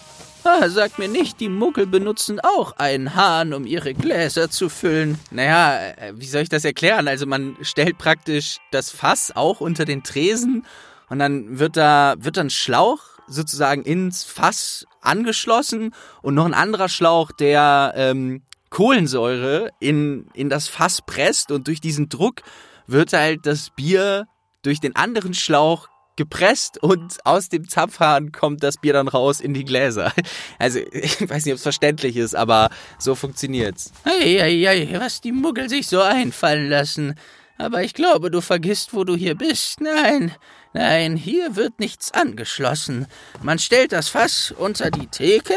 Ah, 0.46 0.68
sag 0.68 0.98
mir 0.98 1.08
nicht, 1.08 1.40
die 1.40 1.48
Muggel 1.48 1.86
benutzen 1.86 2.42
auch 2.42 2.74
einen 2.78 3.14
Hahn, 3.16 3.54
um 3.54 3.68
ihre 3.68 3.94
Gläser 3.94 4.50
zu 4.50 4.68
füllen. 4.68 5.20
Naja, 5.30 5.94
äh, 5.96 6.14
wie 6.16 6.26
soll 6.26 6.42
ich 6.42 6.50
das 6.50 6.66
erklären? 6.66 7.08
Also 7.08 7.28
man 7.28 7.56
stellt 7.62 8.00
praktisch 8.00 8.58
das 8.72 8.90
Fass 8.90 9.32
auch 9.36 9.62
unter 9.62 9.86
den 9.86 10.02
Tresen 10.02 10.66
und 11.08 11.20
dann 11.20 11.60
wird 11.60 11.78
da, 11.78 12.16
wird 12.18 12.36
dann 12.38 12.50
Schlauch 12.50 13.02
sozusagen 13.28 13.84
ins 13.84 14.24
Fass 14.24 14.86
angeschlossen 15.00 15.94
und 16.24 16.34
noch 16.34 16.46
ein 16.46 16.56
anderer 16.56 16.90
Schlauch, 16.90 17.32
der 17.32 17.94
ähm, 17.96 18.42
Kohlensäure 18.72 19.70
in, 19.80 20.26
in 20.34 20.50
das 20.50 20.68
Fass 20.68 21.04
presst 21.06 21.52
und 21.52 21.68
durch 21.68 21.80
diesen 21.80 22.10
Druck 22.10 22.42
wird 22.88 23.14
halt 23.14 23.46
das 23.46 23.70
Bier 23.70 24.28
durch 24.64 24.80
den 24.80 24.96
anderen 24.96 25.36
Schlauch 25.36 25.88
gepresst 26.16 26.82
und 26.82 27.26
aus 27.26 27.50
dem 27.50 27.68
Zapfhahn 27.68 28.32
kommt 28.32 28.64
das 28.64 28.78
Bier 28.78 28.94
dann 28.94 29.08
raus 29.08 29.42
in 29.42 29.54
die 29.54 29.66
Gläser. 29.66 30.14
Also, 30.60 30.80
ich 30.80 31.22
weiß 31.22 31.46
nicht, 31.46 31.54
ob 31.54 31.58
es 31.58 31.64
verständlich 31.64 32.16
ist, 32.16 32.36
aber 32.36 32.70
so 32.98 33.16
funktioniert's. 33.16 33.92
Hey, 34.04 34.38
hey, 34.40 34.62
hey, 34.62 35.00
was 35.00 35.22
die 35.22 35.32
Muggel 35.32 35.70
sich 35.70 35.88
so 35.88 36.02
einfallen 36.02 36.70
lassen. 36.70 37.16
Aber 37.58 37.84
ich 37.84 37.94
glaube, 37.94 38.32
du 38.32 38.42
vergisst, 38.42 38.94
wo 38.94 39.04
du 39.04 39.16
hier 39.16 39.36
bist. 39.36 39.82
Nein, 39.82 40.34
nein, 40.74 41.16
hier 41.16 41.56
wird 41.56 41.80
nichts 41.80 42.12
angeschlossen. 42.12 43.08
Man 43.42 43.60
stellt 43.60 43.92
das 43.92 44.10
Fass 44.10 44.54
unter 44.58 44.92
die 44.92 45.08
Theke 45.08 45.56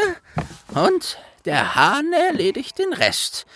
und 0.75 1.19
der 1.45 1.75
Hahn 1.75 2.13
erledigt 2.13 2.79
den 2.79 2.93
Rest. 2.93 3.47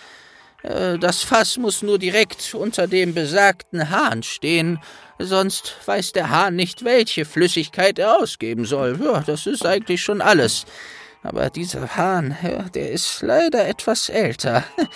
Äh, 0.63 0.97
das 0.97 1.23
Fass 1.23 1.57
muss 1.57 1.81
nur 1.81 1.99
direkt 1.99 2.53
unter 2.53 2.87
dem 2.87 3.13
besagten 3.13 3.89
Hahn 3.89 4.23
stehen, 4.23 4.79
sonst 5.19 5.75
weiß 5.85 6.13
der 6.13 6.29
Hahn 6.29 6.55
nicht, 6.55 6.83
welche 6.83 7.25
Flüssigkeit 7.25 7.99
er 7.99 8.19
ausgeben 8.19 8.65
soll. 8.65 8.99
Ja, 9.03 9.21
das 9.25 9.45
ist 9.45 9.65
eigentlich 9.65 10.01
schon 10.01 10.21
alles. 10.21 10.65
Aber 11.23 11.49
dieser 11.49 11.95
Hahn, 11.95 12.35
der 12.73 12.91
ist 12.91 13.21
leider 13.21 13.67
etwas 13.67 14.09
älter. 14.09 14.63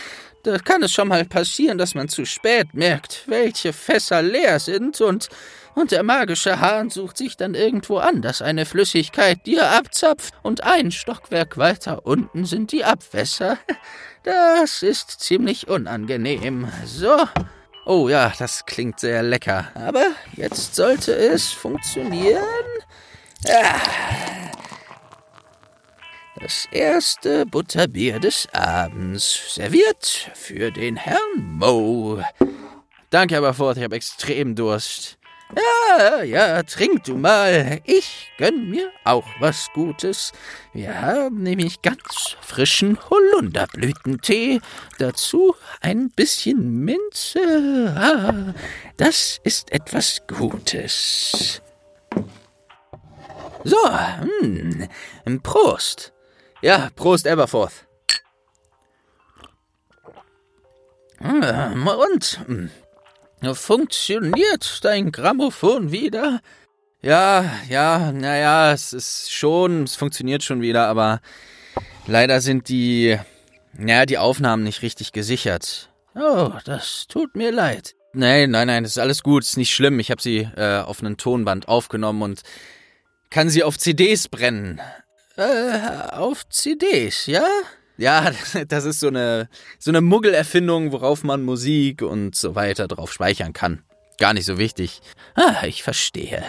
Da 0.43 0.59
kann 0.59 0.83
es 0.83 0.93
schon 0.93 1.07
mal 1.07 1.25
passieren, 1.25 1.79
dass 1.79 1.95
man 1.95 2.07
zu 2.07 2.23
spät 2.23 2.75
merkt, 2.75 3.23
welche 3.25 3.73
Fässer 3.73 4.21
leer 4.21 4.59
sind 4.59 5.01
und, 5.01 5.27
und 5.75 5.91
der 5.91 6.03
magische 6.03 6.59
Hahn 6.61 6.89
sucht 6.89 7.17
sich 7.17 7.37
dann 7.37 7.53
irgendwo 7.53 7.97
anders 7.97 8.41
eine 8.41 8.65
Flüssigkeit, 8.65 9.45
die 9.45 9.57
er 9.57 9.77
abzapft 9.77 10.33
und 10.41 10.63
ein 10.63 10.91
Stockwerk 10.91 11.57
weiter 11.57 12.05
unten 12.05 12.45
sind 12.45 12.71
die 12.71 12.83
Abwässer. 12.83 13.57
Das 14.23 14.81
ist 14.81 15.19
ziemlich 15.19 15.67
unangenehm. 15.67 16.67
So. 16.85 17.15
Oh 17.85 18.09
ja, 18.09 18.33
das 18.39 18.65
klingt 18.65 18.99
sehr 18.99 19.21
lecker. 19.21 19.67
Aber 19.75 20.07
jetzt 20.33 20.73
sollte 20.75 21.15
es 21.15 21.51
funktionieren. 21.51 22.43
Ah. 23.47 23.79
Das 26.41 26.67
erste 26.71 27.45
Butterbier 27.45 28.19
des 28.19 28.47
Abends, 28.51 29.53
serviert 29.53 30.31
für 30.33 30.71
den 30.71 30.95
Herrn 30.95 31.19
Moe. 31.37 32.25
Danke, 33.09 33.37
Aberford, 33.37 33.77
ich 33.77 33.83
habe 33.83 33.95
extrem 33.95 34.55
Durst. 34.55 35.17
Ja, 35.53 36.23
ja, 36.23 36.63
trink 36.63 37.03
du 37.03 37.15
mal. 37.17 37.79
Ich 37.83 38.31
gönn 38.37 38.69
mir 38.69 38.91
auch 39.03 39.27
was 39.39 39.69
Gutes. 39.73 40.31
Wir 40.73 40.99
haben 41.01 41.43
nämlich 41.43 41.81
ganz 41.83 42.35
frischen 42.41 42.97
Holunderblütentee. 43.09 44.59
Dazu 44.97 45.55
ein 45.81 46.09
bisschen 46.09 46.83
Minze. 46.83 47.93
Ah, 47.95 48.53
das 48.97 49.39
ist 49.43 49.71
etwas 49.71 50.23
Gutes. 50.27 51.61
So, 53.63 53.77
hm, 54.41 54.89
Prost. 55.43 56.11
Ja, 56.61 56.89
Prost, 56.95 57.27
Aberforth. 57.27 57.85
Und 61.19 62.39
hm, 62.45 62.71
Funktioniert 63.53 64.83
dein 64.83 65.11
Grammophon 65.11 65.91
wieder? 65.91 66.41
Ja, 67.01 67.51
ja, 67.69 68.11
naja, 68.11 68.71
es 68.71 68.91
ist 68.91 69.31
schon, 69.31 69.83
es 69.83 69.95
funktioniert 69.95 70.41
schon 70.43 70.61
wieder, 70.61 70.87
aber 70.87 71.21
leider 72.07 72.41
sind 72.41 72.67
die, 72.67 73.19
naja, 73.73 74.05
die 74.07 74.17
Aufnahmen 74.17 74.63
nicht 74.63 74.81
richtig 74.81 75.11
gesichert. 75.11 75.91
Oh, 76.15 76.51
das 76.65 77.05
tut 77.07 77.35
mir 77.35 77.51
leid. 77.51 77.93
Nein, 78.13 78.51
nein, 78.51 78.67
nein, 78.67 78.83
das 78.83 78.93
ist 78.93 78.97
alles 78.97 79.21
gut, 79.21 79.43
ist 79.43 79.57
nicht 79.57 79.73
schlimm. 79.73 79.99
Ich 79.99 80.09
habe 80.09 80.21
sie 80.21 80.49
äh, 80.55 80.79
auf 80.79 81.01
einem 81.01 81.17
Tonband 81.17 81.67
aufgenommen 81.67 82.21
und 82.21 82.41
kann 83.29 83.49
sie 83.49 83.63
auf 83.63 83.77
CDs 83.77 84.29
brennen. 84.29 84.79
Äh, 85.35 86.11
auf 86.11 86.47
CDs, 86.47 87.25
ja? 87.25 87.45
Ja, 87.97 88.31
das 88.67 88.85
ist 88.85 88.99
so 88.99 89.07
eine, 89.07 89.49
so 89.79 89.91
eine 89.91 90.01
Muggelerfindung, 90.01 90.91
worauf 90.91 91.23
man 91.23 91.43
Musik 91.43 92.01
und 92.01 92.35
so 92.35 92.55
weiter 92.55 92.87
drauf 92.87 93.11
speichern 93.11 93.53
kann. 93.53 93.83
Gar 94.17 94.33
nicht 94.33 94.45
so 94.45 94.57
wichtig. 94.57 95.01
Ah, 95.35 95.65
ich 95.65 95.83
verstehe. 95.83 96.43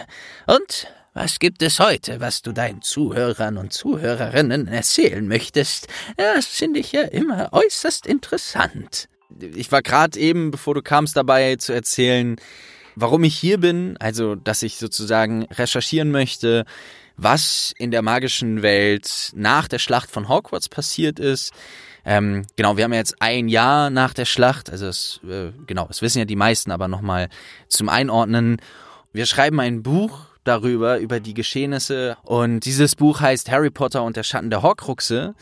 Und 0.47 0.89
was 1.15 1.39
gibt 1.39 1.63
es 1.63 1.81
heute, 1.81 2.21
was 2.21 2.43
du 2.43 2.53
deinen 2.53 2.83
Zuhörern 2.83 3.57
und 3.57 3.73
Zuhörerinnen 3.73 4.69
erzählen 4.69 5.27
möchtest? 5.27 5.89
Das 6.17 6.47
finde 6.47 6.81
ich 6.81 6.93
ja 6.93 7.03
immer 7.03 7.53
äußerst 7.53 8.07
interessant. 8.07 9.09
Ich 9.41 9.73
war 9.73 9.83
gerade 9.83 10.19
eben, 10.19 10.51
bevor 10.51 10.75
du 10.75 10.83
kamst, 10.83 11.17
dabei 11.17 11.57
zu 11.57 11.73
erzählen, 11.73 12.37
warum 12.97 13.25
ich 13.25 13.37
hier 13.37 13.59
bin, 13.59 13.97
also 13.99 14.35
dass 14.35 14.63
ich 14.63 14.77
sozusagen 14.77 15.45
recherchieren 15.45 16.11
möchte, 16.11 16.65
was 17.17 17.75
in 17.79 17.91
der 17.91 18.03
magischen 18.03 18.63
Welt 18.63 19.33
nach 19.35 19.69
der 19.69 19.79
Schlacht 19.79 20.11
von 20.11 20.29
Hogwarts 20.29 20.69
passiert 20.69 21.19
ist. 21.19 21.53
Ähm, 22.05 22.47
genau, 22.55 22.77
wir 22.77 22.85
haben 22.85 22.93
jetzt 22.93 23.17
ein 23.21 23.49
Jahr 23.49 23.91
nach 23.91 24.15
der 24.15 24.27
Schlacht, 24.27 24.71
also 24.71 24.87
es, 24.87 25.21
äh, 25.29 25.51
genau, 25.67 25.87
das 25.89 26.03
wissen 26.03 26.19
ja 26.19 26.25
die 26.25 26.37
meisten, 26.37 26.71
aber 26.71 26.87
nochmal 26.87 27.29
zum 27.69 27.89
Einordnen. 27.89 28.59
Wir 29.13 29.27
schreiben 29.27 29.59
ein 29.59 29.83
Buch 29.83 30.27
darüber, 30.45 30.99
über 30.99 31.19
die 31.19 31.35
Geschehnisse 31.35 32.17
und 32.23 32.61
dieses 32.61 32.95
Buch 32.95 33.21
heißt 33.21 33.51
Harry 33.51 33.71
Potter 33.71 34.05
und 34.05 34.17
der 34.17 34.23
Schatten 34.23 34.51
der 34.51 34.63
Horcruxe. 34.63 35.35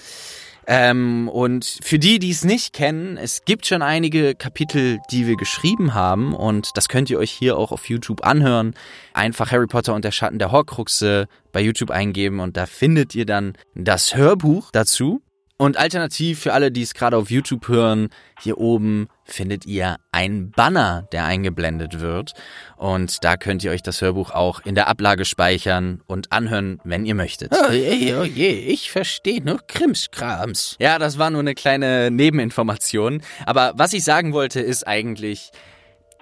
Ähm, 0.66 1.28
und 1.28 1.78
für 1.82 1.98
die, 1.98 2.18
die 2.18 2.30
es 2.30 2.44
nicht 2.44 2.72
kennen, 2.72 3.16
es 3.16 3.44
gibt 3.44 3.66
schon 3.66 3.82
einige 3.82 4.34
Kapitel, 4.34 4.98
die 5.10 5.26
wir 5.26 5.36
geschrieben 5.36 5.94
haben 5.94 6.34
und 6.34 6.70
das 6.74 6.88
könnt 6.88 7.10
ihr 7.10 7.18
euch 7.18 7.30
hier 7.30 7.58
auch 7.58 7.72
auf 7.72 7.88
YouTube 7.88 8.24
anhören. 8.24 8.74
Einfach 9.12 9.50
Harry 9.52 9.66
Potter 9.66 9.94
und 9.94 10.04
der 10.04 10.12
Schatten 10.12 10.38
der 10.38 10.52
Horcruxe 10.52 11.26
bei 11.52 11.60
YouTube 11.60 11.90
eingeben 11.90 12.40
und 12.40 12.56
da 12.56 12.66
findet 12.66 13.14
ihr 13.14 13.26
dann 13.26 13.54
das 13.74 14.16
Hörbuch 14.16 14.70
dazu. 14.72 15.20
Und 15.56 15.76
alternativ 15.76 16.40
für 16.40 16.52
alle, 16.52 16.72
die 16.72 16.82
es 16.82 16.94
gerade 16.94 17.16
auf 17.16 17.30
YouTube 17.30 17.68
hören, 17.68 18.08
hier 18.40 18.58
oben 18.58 19.06
findet 19.24 19.66
ihr 19.66 19.98
einen 20.10 20.50
Banner, 20.50 21.06
der 21.12 21.26
eingeblendet 21.26 22.00
wird. 22.00 22.34
Und 22.76 23.22
da 23.22 23.36
könnt 23.36 23.62
ihr 23.62 23.70
euch 23.70 23.82
das 23.82 24.00
Hörbuch 24.02 24.32
auch 24.32 24.60
in 24.64 24.74
der 24.74 24.88
Ablage 24.88 25.24
speichern 25.24 26.02
und 26.06 26.32
anhören, 26.32 26.80
wenn 26.82 27.06
ihr 27.06 27.14
möchtet. 27.14 27.52
Oh 27.52 27.70
je, 27.70 28.14
oh 28.16 28.24
je, 28.24 28.50
ich 28.50 28.90
verstehe 28.90 29.44
nur 29.44 29.60
Krimskrams. 29.64 30.74
Ja, 30.80 30.98
das 30.98 31.18
war 31.18 31.30
nur 31.30 31.40
eine 31.40 31.54
kleine 31.54 32.10
Nebeninformation. 32.10 33.22
Aber 33.46 33.74
was 33.76 33.92
ich 33.92 34.02
sagen 34.02 34.32
wollte, 34.32 34.58
ist 34.60 34.84
eigentlich, 34.88 35.52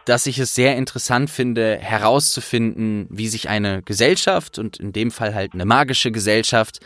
dass 0.05 0.27
ich 0.27 0.39
es 0.39 0.55
sehr 0.55 0.77
interessant 0.77 1.31
finde, 1.31 1.79
herauszufinden, 1.79 3.07
wie 3.09 3.29
sich 3.29 3.49
eine 3.49 3.83
Gesellschaft 3.83 4.59
und 4.59 4.79
in 4.79 4.93
dem 4.93 5.11
Fall 5.11 5.35
halt 5.35 5.55
eine 5.55 5.65
magische 5.65 6.13
Gesellschaft 6.13 6.81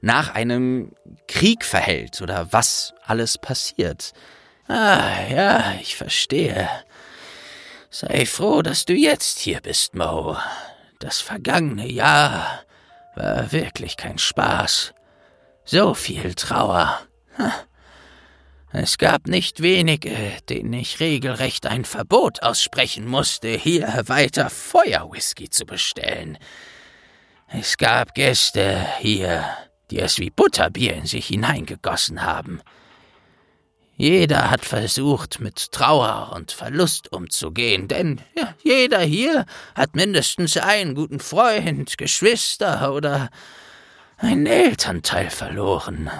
nach 0.00 0.34
einem 0.34 0.92
Krieg 1.28 1.64
verhält 1.64 2.20
oder 2.22 2.52
was 2.52 2.94
alles 3.04 3.38
passiert. 3.38 4.12
Ah, 4.68 5.26
ja, 5.28 5.74
ich 5.80 5.96
verstehe. 5.96 6.68
Sei 7.90 8.24
froh, 8.24 8.62
dass 8.62 8.84
du 8.84 8.94
jetzt 8.94 9.40
hier 9.40 9.60
bist, 9.60 9.94
Mo. 9.94 10.36
Das 11.00 11.20
vergangene 11.20 11.90
Jahr 11.90 12.62
war 13.16 13.50
wirklich 13.52 13.96
kein 13.96 14.18
Spaß. 14.18 14.94
So 15.64 15.94
viel 15.94 16.34
Trauer. 16.34 17.00
Es 18.72 18.98
gab 18.98 19.26
nicht 19.26 19.62
wenige, 19.62 20.16
denen 20.48 20.72
ich 20.74 21.00
regelrecht 21.00 21.66
ein 21.66 21.84
Verbot 21.84 22.42
aussprechen 22.42 23.06
musste, 23.06 23.48
hier 23.48 24.04
weiter 24.06 24.48
Feuerwhisky 24.48 25.50
zu 25.50 25.66
bestellen. 25.66 26.38
Es 27.48 27.76
gab 27.76 28.14
Gäste 28.14 28.86
hier, 29.00 29.44
die 29.90 29.98
es 29.98 30.18
wie 30.18 30.30
Butterbier 30.30 30.94
in 30.94 31.06
sich 31.06 31.26
hineingegossen 31.26 32.22
haben. 32.22 32.60
Jeder 33.96 34.50
hat 34.50 34.64
versucht, 34.64 35.40
mit 35.40 35.72
Trauer 35.72 36.32
und 36.34 36.52
Verlust 36.52 37.12
umzugehen, 37.12 37.86
denn 37.86 38.22
ja, 38.34 38.54
jeder 38.62 39.00
hier 39.00 39.44
hat 39.74 39.94
mindestens 39.94 40.56
einen 40.56 40.94
guten 40.94 41.20
Freund, 41.20 41.98
Geschwister 41.98 42.94
oder 42.94 43.28
einen 44.16 44.46
Elternteil 44.46 45.28
verloren. 45.28 46.10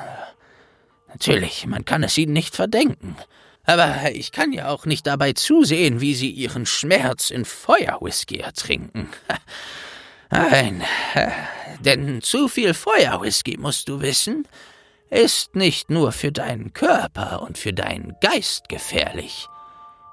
Natürlich, 1.08 1.66
man 1.66 1.86
kann 1.86 2.02
es 2.02 2.18
ihnen 2.18 2.34
nicht 2.34 2.54
verdenken. 2.54 3.16
Aber 3.64 4.10
ich 4.12 4.32
kann 4.32 4.52
ja 4.52 4.68
auch 4.68 4.84
nicht 4.84 5.06
dabei 5.06 5.32
zusehen, 5.32 6.00
wie 6.00 6.14
sie 6.14 6.30
ihren 6.30 6.66
Schmerz 6.66 7.30
in 7.30 7.44
Feuerwhisky 7.44 8.40
ertrinken. 8.40 9.08
Nein, 10.30 10.82
denn 11.80 12.22
zu 12.22 12.48
viel 12.48 12.74
Feuerwhisky, 12.74 13.56
musst 13.58 13.88
du 13.88 14.00
wissen, 14.00 14.46
ist 15.10 15.56
nicht 15.56 15.90
nur 15.90 16.12
für 16.12 16.32
deinen 16.32 16.72
Körper 16.72 17.42
und 17.42 17.58
für 17.58 17.72
deinen 17.72 18.14
Geist 18.20 18.68
gefährlich. 18.68 19.48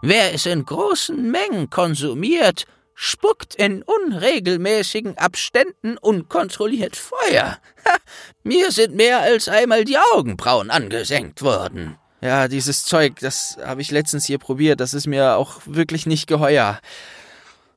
Wer 0.01 0.33
es 0.33 0.45
in 0.45 0.65
großen 0.65 1.31
Mengen 1.31 1.69
konsumiert, 1.69 2.65
spuckt 2.93 3.55
in 3.55 3.83
unregelmäßigen 3.83 5.17
Abständen 5.17 5.97
unkontrolliert 5.97 6.95
Feuer. 6.95 7.59
Ha, 7.85 7.97
mir 8.43 8.71
sind 8.71 8.95
mehr 8.95 9.19
als 9.19 9.47
einmal 9.47 9.85
die 9.85 9.97
Augenbrauen 10.13 10.71
angesenkt 10.71 11.41
worden. 11.43 11.97
Ja, 12.21 12.47
dieses 12.47 12.83
Zeug, 12.83 13.19
das 13.19 13.57
habe 13.63 13.81
ich 13.81 13.91
letztens 13.91 14.25
hier 14.25 14.39
probiert, 14.39 14.79
das 14.79 14.95
ist 14.95 15.05
mir 15.05 15.35
auch 15.35 15.61
wirklich 15.65 16.07
nicht 16.07 16.25
geheuer. 16.25 16.79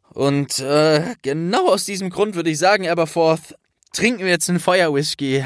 Und 0.08 0.58
äh, 0.58 1.14
genau 1.22 1.68
aus 1.68 1.84
diesem 1.84 2.08
Grund 2.08 2.34
würde 2.34 2.50
ich 2.50 2.58
sagen, 2.58 2.88
Aberforth, 2.88 3.54
trinken 3.92 4.24
wir 4.24 4.30
jetzt 4.30 4.48
einen 4.48 4.60
Feuerwhisky. 4.60 5.44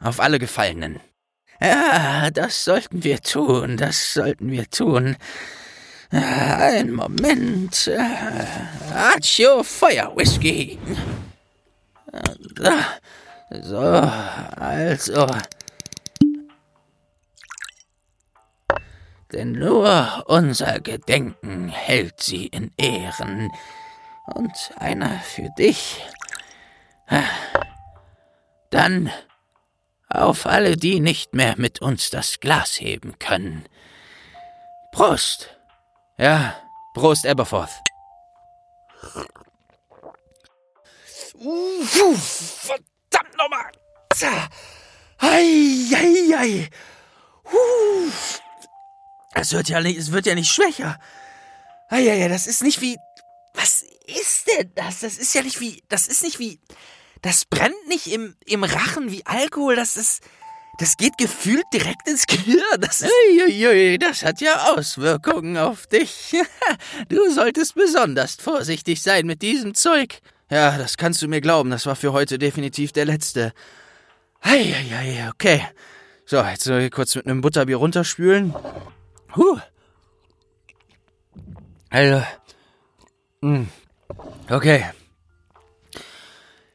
Auf 0.00 0.20
alle 0.20 0.38
Gefallenen. 0.38 1.00
Ja, 1.60 2.30
das 2.30 2.64
sollten 2.64 3.04
wir 3.04 3.20
tun, 3.20 3.76
das 3.76 4.12
sollten 4.12 4.50
wir 4.50 4.68
tun. 4.68 5.16
Ein 6.10 6.92
Moment. 6.92 7.90
Accio 8.92 9.62
Feuerwhisky. 9.62 10.78
So, 13.62 13.78
also. 13.78 15.26
Denn 19.32 19.52
nur 19.52 20.24
unser 20.26 20.80
Gedenken 20.80 21.68
hält 21.68 22.20
sie 22.20 22.46
in 22.46 22.70
Ehren. 22.76 23.50
Und 24.26 24.52
einer 24.76 25.18
für 25.20 25.48
dich. 25.58 26.04
Dann 28.70 29.10
auf 30.08 30.46
alle, 30.46 30.76
die 30.76 31.00
nicht 31.00 31.34
mehr 31.34 31.54
mit 31.56 31.80
uns 31.80 32.10
das 32.10 32.40
Glas 32.40 32.80
heben 32.80 33.18
können. 33.18 33.66
Prost! 34.92 35.50
Ja, 36.18 36.56
Prost, 36.94 37.26
Aberforth. 37.26 37.72
Uh, 41.34 42.14
verdammt 42.14 43.36
nochmal! 43.36 43.72
Ei, 45.18 45.90
ei, 45.94 46.36
ei. 46.36 46.70
Es 49.34 49.52
wird 49.52 49.68
ja 49.68 49.80
nicht, 49.80 49.98
es 49.98 50.12
wird 50.12 50.26
ja 50.26 50.34
nicht 50.34 50.52
schwächer. 50.52 50.98
Ei, 51.88 52.08
ei, 52.08 52.24
ei, 52.24 52.28
das 52.28 52.46
ist 52.46 52.62
nicht 52.62 52.80
wie. 52.80 52.96
Was 53.54 53.82
ist 54.06 54.48
denn 54.48 54.72
das? 54.74 55.00
Das 55.00 55.16
ist 55.18 55.34
ja 55.34 55.42
nicht 55.42 55.60
wie. 55.60 55.82
Das 55.88 56.06
ist 56.06 56.22
nicht 56.22 56.38
wie. 56.38 56.60
Das 57.24 57.46
brennt 57.46 57.88
nicht 57.88 58.06
im, 58.08 58.36
im 58.44 58.64
Rachen 58.64 59.10
wie 59.10 59.24
Alkohol. 59.24 59.76
Das 59.76 59.96
ist. 59.96 60.22
Das 60.78 60.96
geht 60.96 61.16
gefühlt 61.18 61.64
direkt 61.72 62.08
ins 62.08 62.26
Gehirn. 62.26 62.80
Das, 62.80 63.00
ist 63.00 63.10
Uiuiui, 63.30 63.96
das 63.96 64.24
hat 64.24 64.40
ja 64.40 64.72
Auswirkungen 64.74 65.56
auf 65.56 65.86
dich. 65.86 66.34
Du 67.08 67.30
solltest 67.30 67.76
besonders 67.76 68.34
vorsichtig 68.34 69.00
sein 69.00 69.24
mit 69.24 69.40
diesem 69.40 69.74
Zeug. 69.74 70.18
Ja, 70.50 70.76
das 70.76 70.96
kannst 70.96 71.22
du 71.22 71.28
mir 71.28 71.40
glauben. 71.40 71.70
Das 71.70 71.86
war 71.86 71.94
für 71.94 72.12
heute 72.12 72.38
definitiv 72.38 72.90
der 72.90 73.04
letzte. 73.04 73.52
Eieiei, 74.40 75.30
okay. 75.32 75.64
So, 76.26 76.42
jetzt 76.42 76.64
soll 76.64 76.80
ich 76.80 76.90
kurz 76.90 77.14
mit 77.14 77.26
einem 77.26 77.40
Butterbier 77.40 77.76
runterspülen. 77.76 78.52
Huh. 79.36 79.58
Also. 81.88 82.26
Mh. 83.42 83.58
Hm, 83.58 83.68
okay. 84.50 84.86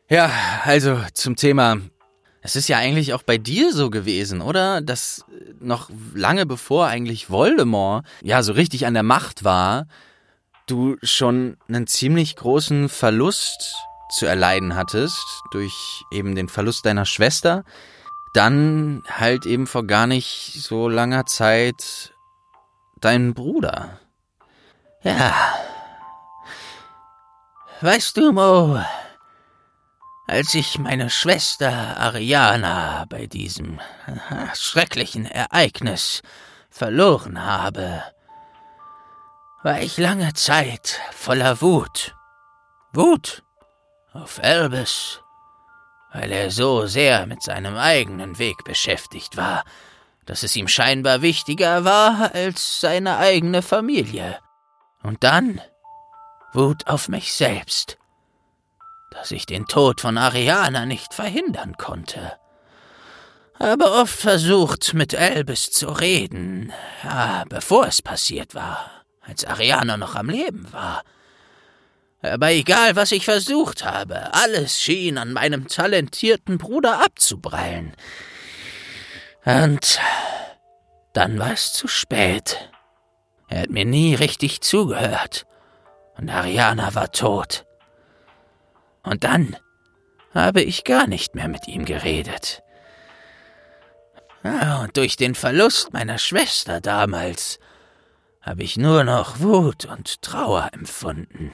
Ja, 0.09 0.31
also 0.63 0.99
zum 1.13 1.35
Thema 1.35 1.77
es 2.41 2.55
ist 2.55 2.69
ja 2.69 2.77
eigentlich 2.77 3.13
auch 3.13 3.23
bei 3.23 3.37
dir 3.37 3.73
so 3.73 3.89
gewesen, 3.89 4.41
oder? 4.41 4.81
Dass 4.81 5.25
noch 5.59 5.89
lange 6.13 6.45
bevor 6.45 6.87
eigentlich 6.87 7.29
Voldemort 7.29 8.05
ja 8.21 8.43
so 8.43 8.53
richtig 8.53 8.85
an 8.85 8.93
der 8.93 9.03
Macht 9.03 9.43
war, 9.43 9.87
du 10.65 10.95
schon 11.03 11.57
einen 11.67 11.87
ziemlich 11.87 12.35
großen 12.35 12.87
Verlust 12.87 13.75
zu 14.11 14.25
erleiden 14.25 14.75
hattest 14.75 15.25
durch 15.51 16.03
eben 16.11 16.35
den 16.35 16.47
Verlust 16.47 16.85
deiner 16.85 17.05
Schwester. 17.05 17.63
Dann 18.33 19.03
halt 19.09 19.45
eben 19.45 19.67
vor 19.67 19.85
gar 19.85 20.07
nicht 20.07 20.53
so 20.55 20.87
langer 20.87 21.25
Zeit 21.25 22.13
deinen 23.01 23.33
Bruder. 23.33 23.99
Ja. 25.03 25.33
Weißt 27.81 28.17
du, 28.17 28.31
Mo, 28.31 28.79
als 30.29 30.53
ich 30.53 30.77
meine 30.77 31.09
Schwester 31.09 31.97
Ariana 31.97 33.05
bei 33.09 33.25
diesem 33.25 33.79
schrecklichen 34.53 35.25
Ereignis 35.25 36.21
verloren 36.69 37.43
habe, 37.43 38.03
war 39.63 39.81
ich 39.81 39.97
lange 39.97 40.33
Zeit 40.35 40.99
voller 41.11 41.61
Wut. 41.61 42.15
Wut 42.93 43.43
auf 44.13 44.39
Albus, 44.41 45.21
weil 46.13 46.31
er 46.31 46.51
so 46.51 46.85
sehr 46.85 47.25
mit 47.25 47.41
seinem 47.41 47.75
eigenen 47.75 48.37
Weg 48.37 48.63
beschäftigt 48.63 49.35
war, 49.35 49.63
dass 50.25 50.43
es 50.43 50.55
ihm 50.55 50.67
scheinbar 50.67 51.23
wichtiger 51.23 51.85
war 51.85 52.33
als 52.35 52.81
seine 52.81 53.17
eigene 53.17 53.63
Familie. 53.63 54.39
Und 55.01 55.23
dann 55.23 55.59
Wut 56.53 56.87
auf 56.87 57.09
mich 57.09 57.33
selbst 57.33 57.98
dass 59.09 59.31
ich 59.31 59.45
den 59.45 59.65
Tod 59.65 60.01
von 60.01 60.17
Ariana 60.17 60.85
nicht 60.85 61.13
verhindern 61.13 61.75
konnte. 61.77 62.33
Habe 63.59 63.91
oft 63.91 64.17
versucht, 64.17 64.93
mit 64.93 65.13
Elbis 65.13 65.71
zu 65.71 65.87
reden, 65.89 66.71
ja, 67.03 67.43
bevor 67.49 67.87
es 67.87 68.01
passiert 68.01 68.55
war, 68.55 68.89
als 69.21 69.43
Ariana 69.43 69.97
noch 69.97 70.15
am 70.15 70.29
Leben 70.29 70.71
war. 70.71 71.03
Aber 72.21 72.51
egal, 72.51 72.95
was 72.95 73.11
ich 73.11 73.25
versucht 73.25 73.85
habe, 73.85 74.33
alles 74.33 74.79
schien 74.79 75.17
an 75.17 75.33
meinem 75.33 75.67
talentierten 75.67 76.57
Bruder 76.57 77.03
abzuprallen. 77.03 77.93
Und 79.45 79.99
dann 81.13 81.39
war 81.39 81.53
es 81.53 81.73
zu 81.73 81.87
spät. 81.87 82.69
Er 83.47 83.61
hat 83.61 83.69
mir 83.69 83.85
nie 83.85 84.15
richtig 84.15 84.61
zugehört. 84.61 85.45
Und 86.17 86.29
Ariana 86.29 86.93
war 86.93 87.11
tot. 87.11 87.65
Und 89.09 89.23
dann 89.23 89.55
habe 90.35 90.61
ich 90.61 90.83
gar 90.83 91.07
nicht 91.07 91.33
mehr 91.33 91.47
mit 91.47 91.67
ihm 91.67 91.83
geredet. 91.83 92.61
Und 94.43 94.95
durch 94.97 95.15
den 95.15 95.33
Verlust 95.33 95.93
meiner 95.93 96.19
Schwester 96.19 96.79
damals 96.79 97.59
habe 98.41 98.61
ich 98.61 98.77
nur 98.77 99.03
noch 99.03 99.39
Wut 99.39 99.85
und 99.85 100.21
Trauer 100.21 100.69
empfunden 100.73 101.51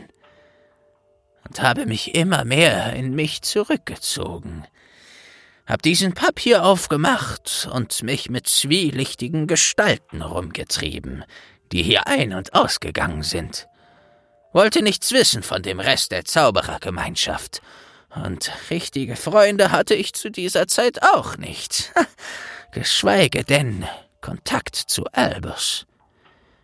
und 1.47 1.61
habe 1.61 1.85
mich 1.85 2.13
immer 2.13 2.43
mehr 2.43 2.91
in 2.91 3.15
mich 3.15 3.41
zurückgezogen. 3.41 4.67
Hab 5.65 5.81
diesen 5.81 6.13
Papier 6.13 6.65
aufgemacht 6.65 7.69
und 7.71 8.03
mich 8.03 8.29
mit 8.29 8.47
zwielichtigen 8.47 9.47
Gestalten 9.47 10.21
rumgetrieben, 10.21 11.23
die 11.71 11.83
hier 11.83 12.05
ein- 12.05 12.33
und 12.33 12.53
ausgegangen 12.53 13.23
sind 13.23 13.65
wollte 14.55 14.81
nichts 14.81 15.11
wissen 15.11 15.43
von 15.43 15.61
dem 15.61 15.81
Rest 15.81 16.13
der 16.13 16.23
Zauberergemeinschaft. 16.23 17.61
Und 18.15 18.53
richtige 18.69 19.17
Freunde 19.17 19.71
hatte 19.71 19.95
ich 19.95 20.13
zu 20.13 20.31
dieser 20.31 20.69
Zeit 20.69 21.03
auch 21.03 21.35
nicht. 21.35 21.91
Geschweige 22.71 23.43
denn 23.43 23.85
Kontakt 24.21 24.77
zu 24.77 25.03
Albus. 25.11 25.85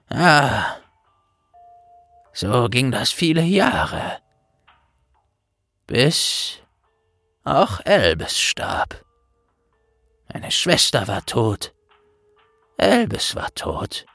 Ah, 0.09 0.77
so 2.31 2.69
ging 2.69 2.91
das 2.91 3.11
viele 3.11 3.41
Jahre. 3.41 4.19
Bis 5.85 6.59
auch 7.43 7.81
Elbes 7.83 8.39
starb. 8.39 9.03
Meine 10.31 10.51
Schwester 10.51 11.09
war 11.09 11.25
tot. 11.25 11.73
Elbes 12.77 13.35
war 13.35 13.53
tot. 13.53 14.05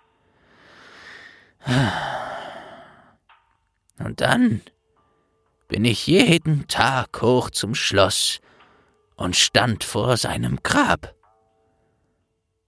Ah. 1.66 2.35
Und 3.98 4.20
dann 4.20 4.62
bin 5.68 5.84
ich 5.84 6.06
jeden 6.06 6.68
Tag 6.68 7.20
hoch 7.20 7.50
zum 7.50 7.74
Schloss 7.74 8.40
und 9.16 9.36
stand 9.36 9.84
vor 9.84 10.16
seinem 10.16 10.62
Grab. 10.62 11.14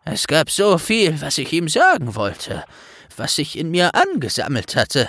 Es 0.04 0.26
gab 0.26 0.50
so 0.50 0.78
viel, 0.78 1.20
was 1.20 1.38
ich 1.38 1.52
ihm 1.52 1.68
sagen 1.68 2.14
wollte, 2.14 2.64
was 3.16 3.36
sich 3.36 3.58
in 3.58 3.70
mir 3.70 3.94
angesammelt 3.94 4.74
hatte, 4.74 5.08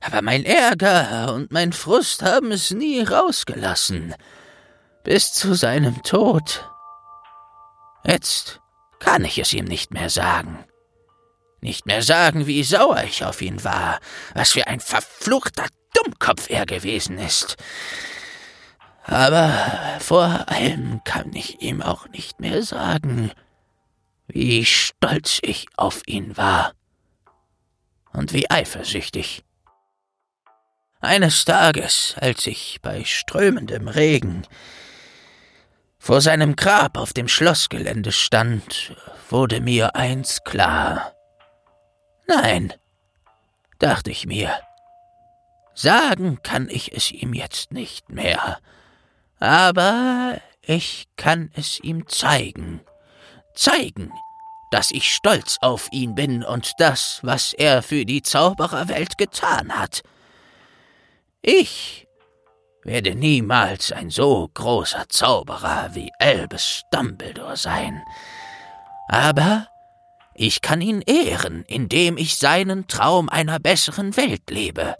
aber 0.00 0.22
mein 0.22 0.44
Ärger 0.44 1.34
und 1.34 1.50
mein 1.50 1.72
Frust 1.72 2.22
haben 2.22 2.52
es 2.52 2.70
nie 2.70 3.02
rausgelassen, 3.02 4.14
bis 5.04 5.32
zu 5.32 5.54
seinem 5.54 6.02
Tod. 6.02 6.70
Jetzt 8.04 8.60
kann 8.98 9.24
ich 9.24 9.38
es 9.38 9.52
ihm 9.52 9.64
nicht 9.64 9.92
mehr 9.92 10.10
sagen 10.10 10.64
nicht 11.60 11.86
mehr 11.86 12.02
sagen, 12.02 12.46
wie 12.46 12.62
sauer 12.62 13.02
ich 13.04 13.24
auf 13.24 13.42
ihn 13.42 13.62
war, 13.64 14.00
was 14.34 14.52
für 14.52 14.66
ein 14.66 14.80
verfluchter 14.80 15.66
Dummkopf 15.94 16.48
er 16.48 16.66
gewesen 16.66 17.18
ist. 17.18 17.56
Aber 19.04 19.98
vor 19.98 20.48
allem 20.48 21.02
kann 21.04 21.32
ich 21.34 21.62
ihm 21.62 21.82
auch 21.82 22.08
nicht 22.08 22.40
mehr 22.40 22.62
sagen, 22.62 23.32
wie 24.28 24.64
stolz 24.64 25.40
ich 25.42 25.66
auf 25.76 26.02
ihn 26.06 26.36
war 26.36 26.72
und 28.12 28.32
wie 28.32 28.48
eifersüchtig. 28.50 29.44
Eines 31.00 31.44
Tages, 31.44 32.14
als 32.20 32.46
ich 32.46 32.78
bei 32.82 33.04
strömendem 33.04 33.88
Regen 33.88 34.46
vor 35.98 36.20
seinem 36.20 36.56
Grab 36.56 36.96
auf 36.96 37.12
dem 37.12 37.26
Schlossgelände 37.26 38.12
stand, 38.12 38.94
wurde 39.30 39.60
mir 39.60 39.96
eins 39.96 40.44
klar. 40.44 41.14
Nein, 42.30 42.72
dachte 43.80 44.12
ich 44.12 44.24
mir, 44.24 44.54
sagen 45.74 46.40
kann 46.44 46.68
ich 46.70 46.92
es 46.94 47.10
ihm 47.10 47.34
jetzt 47.34 47.72
nicht 47.72 48.08
mehr, 48.08 48.60
aber 49.40 50.40
ich 50.62 51.08
kann 51.16 51.50
es 51.56 51.80
ihm 51.80 52.06
zeigen, 52.06 52.82
zeigen, 53.56 54.12
dass 54.70 54.92
ich 54.92 55.12
stolz 55.12 55.58
auf 55.60 55.88
ihn 55.90 56.14
bin 56.14 56.44
und 56.44 56.74
das, 56.78 57.18
was 57.24 57.52
er 57.52 57.82
für 57.82 58.04
die 58.04 58.22
Zaubererwelt 58.22 59.18
getan 59.18 59.76
hat. 59.76 60.02
Ich 61.42 62.06
werde 62.84 63.16
niemals 63.16 63.90
ein 63.90 64.10
so 64.10 64.48
großer 64.54 65.08
Zauberer 65.08 65.96
wie 65.96 66.12
Albus 66.20 66.82
Dumbledore 66.92 67.56
sein. 67.56 68.04
Aber 69.08 69.66
ich 70.40 70.62
kann 70.62 70.80
ihn 70.80 71.02
ehren, 71.02 71.64
indem 71.68 72.16
ich 72.16 72.38
seinen 72.38 72.88
Traum 72.88 73.28
einer 73.28 73.58
besseren 73.58 74.16
Welt 74.16 74.48
lebe. 74.48 74.94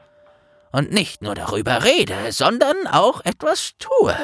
Und 0.70 0.92
nicht 0.92 1.22
nur 1.22 1.35
darüber 1.35 1.83
rede, 1.83 2.14
sondern 2.31 2.87
auch 2.87 3.24
etwas 3.24 3.72
tue. 3.79 4.14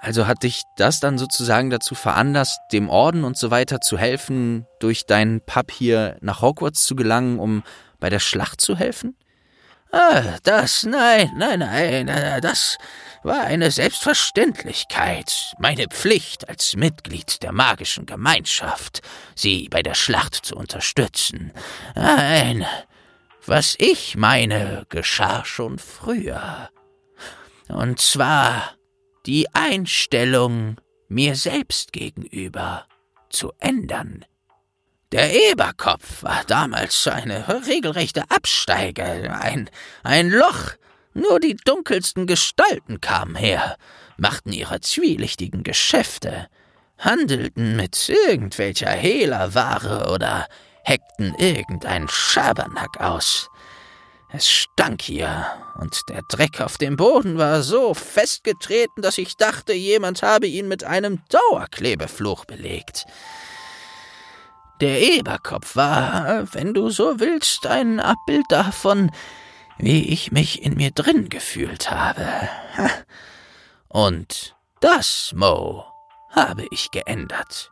Also 0.00 0.28
hat 0.28 0.44
dich 0.44 0.62
das 0.76 1.00
dann 1.00 1.18
sozusagen 1.18 1.70
dazu 1.70 1.96
veranlasst, 1.96 2.60
dem 2.70 2.88
Orden 2.88 3.24
und 3.24 3.36
so 3.36 3.50
weiter 3.50 3.80
zu 3.80 3.98
helfen, 3.98 4.64
durch 4.78 5.06
deinen 5.06 5.40
Pub 5.40 5.72
hier 5.72 6.16
nach 6.20 6.40
Hogwarts 6.40 6.84
zu 6.84 6.94
gelangen, 6.94 7.40
um 7.40 7.64
bei 7.98 8.10
der 8.10 8.20
Schlacht 8.20 8.60
zu 8.60 8.76
helfen? 8.76 9.16
Ah, 9.90 10.36
das, 10.44 10.84
nein, 10.84 11.32
nein, 11.36 11.58
nein, 11.58 12.40
das 12.40 12.78
war 13.22 13.42
eine 13.42 13.70
Selbstverständlichkeit, 13.70 15.54
meine 15.58 15.88
Pflicht 15.88 16.48
als 16.48 16.76
Mitglied 16.76 17.42
der 17.42 17.52
magischen 17.52 18.06
Gemeinschaft, 18.06 19.02
sie 19.34 19.68
bei 19.68 19.82
der 19.82 19.94
Schlacht 19.94 20.34
zu 20.34 20.56
unterstützen. 20.56 21.52
Nein, 21.94 22.66
was 23.46 23.74
ich 23.78 24.16
meine, 24.16 24.86
geschah 24.88 25.44
schon 25.44 25.78
früher. 25.78 26.70
Und 27.68 28.00
zwar 28.00 28.74
die 29.26 29.52
Einstellung 29.54 30.76
mir 31.08 31.36
selbst 31.36 31.92
gegenüber 31.92 32.86
zu 33.28 33.52
ändern. 33.58 34.24
Der 35.12 35.50
Eberkopf 35.50 36.22
war 36.22 36.44
damals 36.46 37.08
eine 37.08 37.66
regelrechte 37.66 38.30
Absteige, 38.30 39.04
ein, 39.04 39.68
ein 40.04 40.30
Loch. 40.30 40.74
Nur 41.12 41.40
die 41.40 41.56
dunkelsten 41.56 42.26
Gestalten 42.26 43.00
kamen 43.00 43.34
her, 43.34 43.76
machten 44.16 44.52
ihre 44.52 44.80
zwielichtigen 44.80 45.62
Geschäfte, 45.62 46.48
handelten 46.98 47.76
mit 47.76 48.08
irgendwelcher 48.08 48.90
Hehlerware 48.90 50.12
oder 50.12 50.46
heckten 50.84 51.34
irgendein 51.36 52.08
Schabernack 52.08 53.00
aus. 53.00 53.50
Es 54.32 54.48
stank 54.48 55.02
hier, 55.02 55.46
und 55.80 56.08
der 56.08 56.22
Dreck 56.28 56.60
auf 56.60 56.78
dem 56.78 56.96
Boden 56.96 57.36
war 57.36 57.62
so 57.62 57.94
festgetreten, 57.94 59.02
dass 59.02 59.18
ich 59.18 59.36
dachte, 59.36 59.72
jemand 59.72 60.22
habe 60.22 60.46
ihn 60.46 60.68
mit 60.68 60.84
einem 60.84 61.20
Dauerklebefluch 61.28 62.44
belegt. 62.44 63.06
Der 64.80 65.00
Eberkopf 65.00 65.74
war, 65.74 66.46
wenn 66.54 66.72
du 66.72 66.90
so 66.90 67.18
willst, 67.18 67.66
ein 67.66 67.98
Abbild 67.98 68.46
davon, 68.48 69.10
wie 69.82 70.08
ich 70.08 70.32
mich 70.32 70.62
in 70.62 70.74
mir 70.74 70.90
drin 70.90 71.28
gefühlt 71.28 71.90
habe. 71.90 72.26
Und 73.88 74.54
das, 74.80 75.32
Mo, 75.34 75.84
habe 76.30 76.66
ich 76.70 76.90
geändert. 76.90 77.70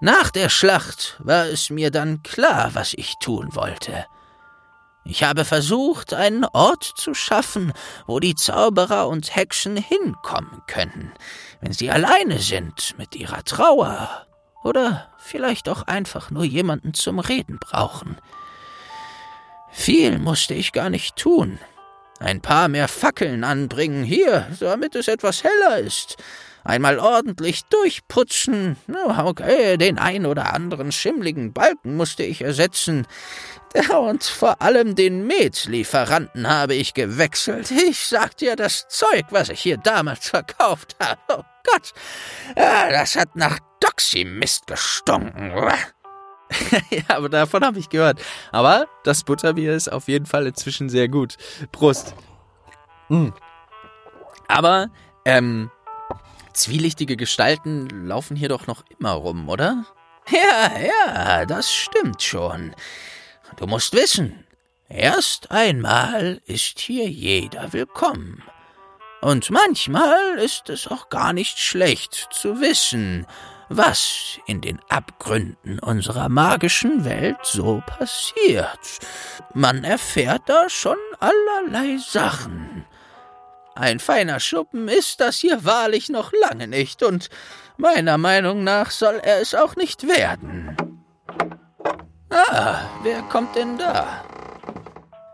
Nach 0.00 0.30
der 0.30 0.48
Schlacht 0.48 1.16
war 1.20 1.46
es 1.46 1.70
mir 1.70 1.90
dann 1.90 2.22
klar, 2.22 2.70
was 2.74 2.92
ich 2.94 3.14
tun 3.20 3.54
wollte. 3.54 4.06
Ich 5.04 5.22
habe 5.22 5.44
versucht, 5.44 6.14
einen 6.14 6.44
Ort 6.44 6.82
zu 6.96 7.14
schaffen, 7.14 7.72
wo 8.06 8.18
die 8.18 8.34
Zauberer 8.34 9.06
und 9.06 9.34
Hexen 9.36 9.76
hinkommen 9.76 10.62
können, 10.66 11.12
wenn 11.60 11.72
sie 11.72 11.90
alleine 11.90 12.40
sind 12.40 12.98
mit 12.98 13.14
ihrer 13.14 13.44
Trauer 13.44 14.26
oder 14.64 15.08
vielleicht 15.18 15.68
auch 15.68 15.84
einfach 15.84 16.30
nur 16.30 16.44
jemanden 16.44 16.92
zum 16.92 17.20
Reden 17.20 17.58
brauchen. 17.60 18.16
Viel 19.70 20.18
musste 20.18 20.54
ich 20.54 20.72
gar 20.72 20.90
nicht 20.90 21.16
tun. 21.16 21.58
Ein 22.18 22.40
paar 22.40 22.68
mehr 22.68 22.88
Fackeln 22.88 23.44
anbringen 23.44 24.02
hier, 24.02 24.46
damit 24.58 24.94
es 24.94 25.06
etwas 25.06 25.44
heller 25.44 25.78
ist. 25.78 26.16
Einmal 26.64 26.98
ordentlich 26.98 27.64
durchputzen. 27.66 28.76
Okay, 29.06 29.76
den 29.76 29.98
ein 29.98 30.26
oder 30.26 30.52
anderen 30.52 30.90
schimmligen 30.90 31.52
Balken 31.52 31.96
musste 31.96 32.24
ich 32.24 32.40
ersetzen. 32.42 33.06
Und 33.94 34.24
vor 34.24 34.62
allem 34.62 34.94
den 34.94 35.26
Metlieferanten 35.26 36.48
habe 36.48 36.74
ich 36.74 36.94
gewechselt. 36.94 37.70
Ich 37.70 38.06
sag 38.06 38.36
dir, 38.38 38.56
das 38.56 38.88
Zeug, 38.88 39.26
was 39.30 39.50
ich 39.50 39.60
hier 39.60 39.76
damals 39.76 40.30
verkauft 40.30 40.96
habe. 40.98 41.20
Oh 41.28 41.44
Gott, 41.70 41.92
das 42.54 43.14
hat 43.14 43.36
nach 43.36 43.58
Doxy-Mist 43.80 44.66
gestunken. 44.66 45.52
ja, 46.90 47.02
aber 47.08 47.28
davon 47.28 47.64
habe 47.64 47.78
ich 47.78 47.88
gehört. 47.88 48.20
Aber 48.52 48.86
das 49.04 49.24
Butterbier 49.24 49.74
ist 49.74 49.92
auf 49.92 50.08
jeden 50.08 50.26
Fall 50.26 50.46
inzwischen 50.46 50.88
sehr 50.88 51.08
gut. 51.08 51.36
Prost. 51.72 52.14
Mm. 53.08 53.28
Aber, 54.48 54.88
ähm, 55.24 55.70
zwielichtige 56.52 57.16
Gestalten 57.16 57.88
laufen 58.06 58.36
hier 58.36 58.48
doch 58.48 58.66
noch 58.66 58.84
immer 58.98 59.12
rum, 59.12 59.48
oder? 59.48 59.84
Ja, 60.30 60.72
ja, 60.78 61.46
das 61.46 61.72
stimmt 61.72 62.22
schon. 62.22 62.74
Du 63.56 63.66
musst 63.66 63.92
wissen, 63.92 64.44
erst 64.88 65.50
einmal 65.50 66.40
ist 66.46 66.80
hier 66.80 67.08
jeder 67.08 67.72
willkommen. 67.72 68.42
Und 69.20 69.50
manchmal 69.50 70.38
ist 70.38 70.68
es 70.68 70.88
auch 70.88 71.08
gar 71.08 71.32
nicht 71.32 71.58
schlecht 71.58 72.28
zu 72.32 72.60
wissen, 72.60 73.26
was 73.68 74.38
in 74.46 74.60
den 74.60 74.80
Abgründen 74.88 75.78
unserer 75.78 76.28
magischen 76.28 77.04
Welt 77.04 77.38
so 77.42 77.82
passiert. 77.86 78.98
Man 79.54 79.84
erfährt 79.84 80.42
da 80.46 80.68
schon 80.68 80.96
allerlei 81.20 81.98
Sachen. 81.98 82.84
Ein 83.74 83.98
feiner 83.98 84.40
Schuppen 84.40 84.88
ist 84.88 85.20
das 85.20 85.36
hier 85.38 85.64
wahrlich 85.64 86.08
noch 86.08 86.32
lange 86.32 86.66
nicht, 86.66 87.02
und 87.02 87.28
meiner 87.76 88.16
Meinung 88.16 88.64
nach 88.64 88.90
soll 88.90 89.20
er 89.22 89.40
es 89.40 89.54
auch 89.54 89.76
nicht 89.76 90.08
werden. 90.08 90.76
Ah, 92.30 92.80
wer 93.02 93.22
kommt 93.22 93.54
denn 93.54 93.76
da? 93.78 94.24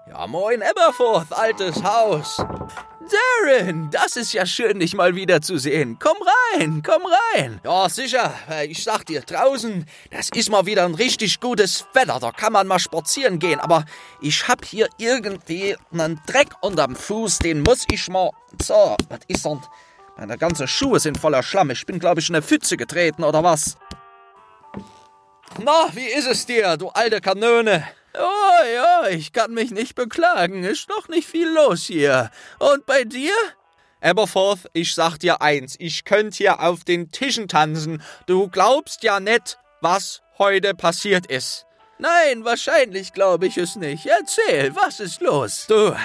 Ja, 0.08 0.26
moin 0.26 0.60
Eberforth, 0.60 1.32
altes 1.32 1.82
Haus. 1.82 2.44
Darren, 3.12 3.90
das 3.90 4.16
ist 4.16 4.32
ja 4.32 4.46
schön, 4.46 4.80
dich 4.80 4.94
mal 4.94 5.14
wiederzusehen. 5.14 5.98
Komm 5.98 6.16
rein, 6.56 6.82
komm 6.84 7.02
rein. 7.34 7.60
Ja, 7.64 7.88
sicher. 7.88 8.32
Ich 8.66 8.82
sag 8.82 9.04
dir, 9.04 9.20
draußen, 9.20 9.86
das 10.10 10.30
ist 10.34 10.50
mal 10.50 10.66
wieder 10.66 10.84
ein 10.84 10.94
richtig 10.94 11.40
gutes 11.40 11.86
Wetter. 11.92 12.18
Da 12.20 12.32
kann 12.32 12.52
man 12.52 12.66
mal 12.66 12.78
spazieren 12.78 13.38
gehen. 13.38 13.60
Aber 13.60 13.84
ich 14.20 14.48
hab 14.48 14.64
hier 14.64 14.88
irgendwie 14.98 15.76
einen 15.92 16.20
Dreck 16.26 16.48
unterm 16.60 16.96
Fuß. 16.96 17.38
Den 17.38 17.62
muss 17.62 17.84
ich 17.90 18.08
mal. 18.08 18.30
So, 18.62 18.96
was 19.08 19.20
ist 19.28 19.44
denn? 19.44 19.60
Meine 20.16 20.38
ganzen 20.38 20.68
Schuhe 20.68 21.00
sind 21.00 21.18
voller 21.18 21.42
Schlamm. 21.42 21.70
Ich 21.70 21.86
bin, 21.86 21.98
glaube 21.98 22.20
ich, 22.20 22.28
in 22.28 22.34
eine 22.34 22.42
Pfütze 22.42 22.76
getreten, 22.76 23.24
oder 23.24 23.42
was? 23.42 23.76
Na, 25.62 25.88
wie 25.92 26.06
ist 26.06 26.26
es 26.26 26.46
dir, 26.46 26.76
du 26.76 26.88
alte 26.88 27.20
Kanone? 27.20 27.86
Oh 28.14 28.64
ja, 28.74 29.08
ich 29.08 29.32
kann 29.32 29.54
mich 29.54 29.70
nicht 29.70 29.94
beklagen. 29.94 30.64
Ist 30.64 30.88
noch 30.88 31.08
nicht 31.08 31.28
viel 31.28 31.48
los 31.48 31.84
hier. 31.84 32.30
Und 32.58 32.84
bei 32.84 33.04
dir? 33.04 33.32
Aberforth, 34.02 34.68
ich 34.72 34.94
sag 34.94 35.18
dir 35.18 35.40
eins, 35.40 35.76
ich 35.78 36.04
könnt 36.04 36.34
hier 36.34 36.60
auf 36.60 36.84
den 36.84 37.10
Tischen 37.10 37.48
tanzen. 37.48 38.02
Du 38.26 38.48
glaubst 38.48 39.04
ja 39.04 39.20
nicht, 39.20 39.58
was 39.80 40.22
heute 40.38 40.74
passiert 40.74 41.26
ist. 41.26 41.66
Nein, 41.98 42.44
wahrscheinlich 42.44 43.12
glaube 43.12 43.46
ich 43.46 43.56
es 43.56 43.76
nicht. 43.76 44.06
Erzähl, 44.06 44.74
was 44.74 44.98
ist 44.98 45.20
los? 45.20 45.66
Du, 45.68 45.96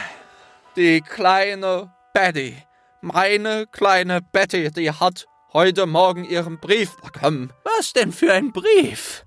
die 0.75 1.01
kleine 1.01 1.91
Betty, 2.13 2.55
meine 3.01 3.65
kleine 3.65 4.21
Betty, 4.21 4.71
die 4.71 4.91
hat 4.91 5.25
heute 5.53 5.87
Morgen 5.87 6.23
Ihren 6.23 6.59
Brief 6.59 6.95
bekommen. 6.97 7.51
Was 7.63 7.93
denn 7.93 8.11
für 8.13 8.31
ein 8.31 8.51
Brief? 8.51 9.25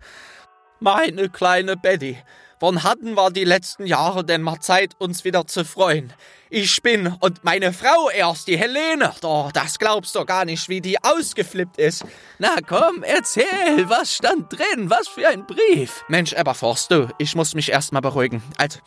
Meine 0.79 1.29
kleine 1.29 1.77
Betty 1.77 2.23
wann 2.61 2.83
hatten 2.83 3.15
wir 3.15 3.31
die 3.31 3.45
letzten 3.45 3.87
Jahre 3.87 4.25
denn 4.25 4.43
mal 4.43 4.61
Zeit, 4.61 4.95
uns 4.99 5.25
wieder 5.25 5.47
zu 5.47 5.65
freuen? 5.65 6.13
Ich 6.51 6.83
bin 6.83 7.17
und 7.21 7.43
meine 7.43 7.73
Frau 7.73 8.11
erst, 8.11 8.47
die 8.47 8.59
Helene. 8.59 9.13
Doch, 9.21 9.51
das 9.53 9.79
glaubst 9.79 10.15
du 10.15 10.25
gar 10.25 10.45
nicht, 10.45 10.69
wie 10.69 10.81
die 10.81 11.03
ausgeflippt 11.03 11.79
ist. 11.79 12.05
Na 12.39 12.57
komm, 12.67 13.03
erzähl, 13.03 13.89
was 13.89 14.15
stand 14.15 14.53
drin? 14.53 14.91
Was 14.91 15.09
für 15.09 15.29
ein 15.29 15.47
Brief? 15.47 16.05
Mensch, 16.09 16.33
Eberforst, 16.33 16.91
du, 16.91 17.09
ich 17.19 17.35
muss 17.35 17.55
mich 17.55 17.71
erst 17.71 17.93
mal 17.93 18.01
beruhigen. 18.01 18.43
Also, 18.57 18.79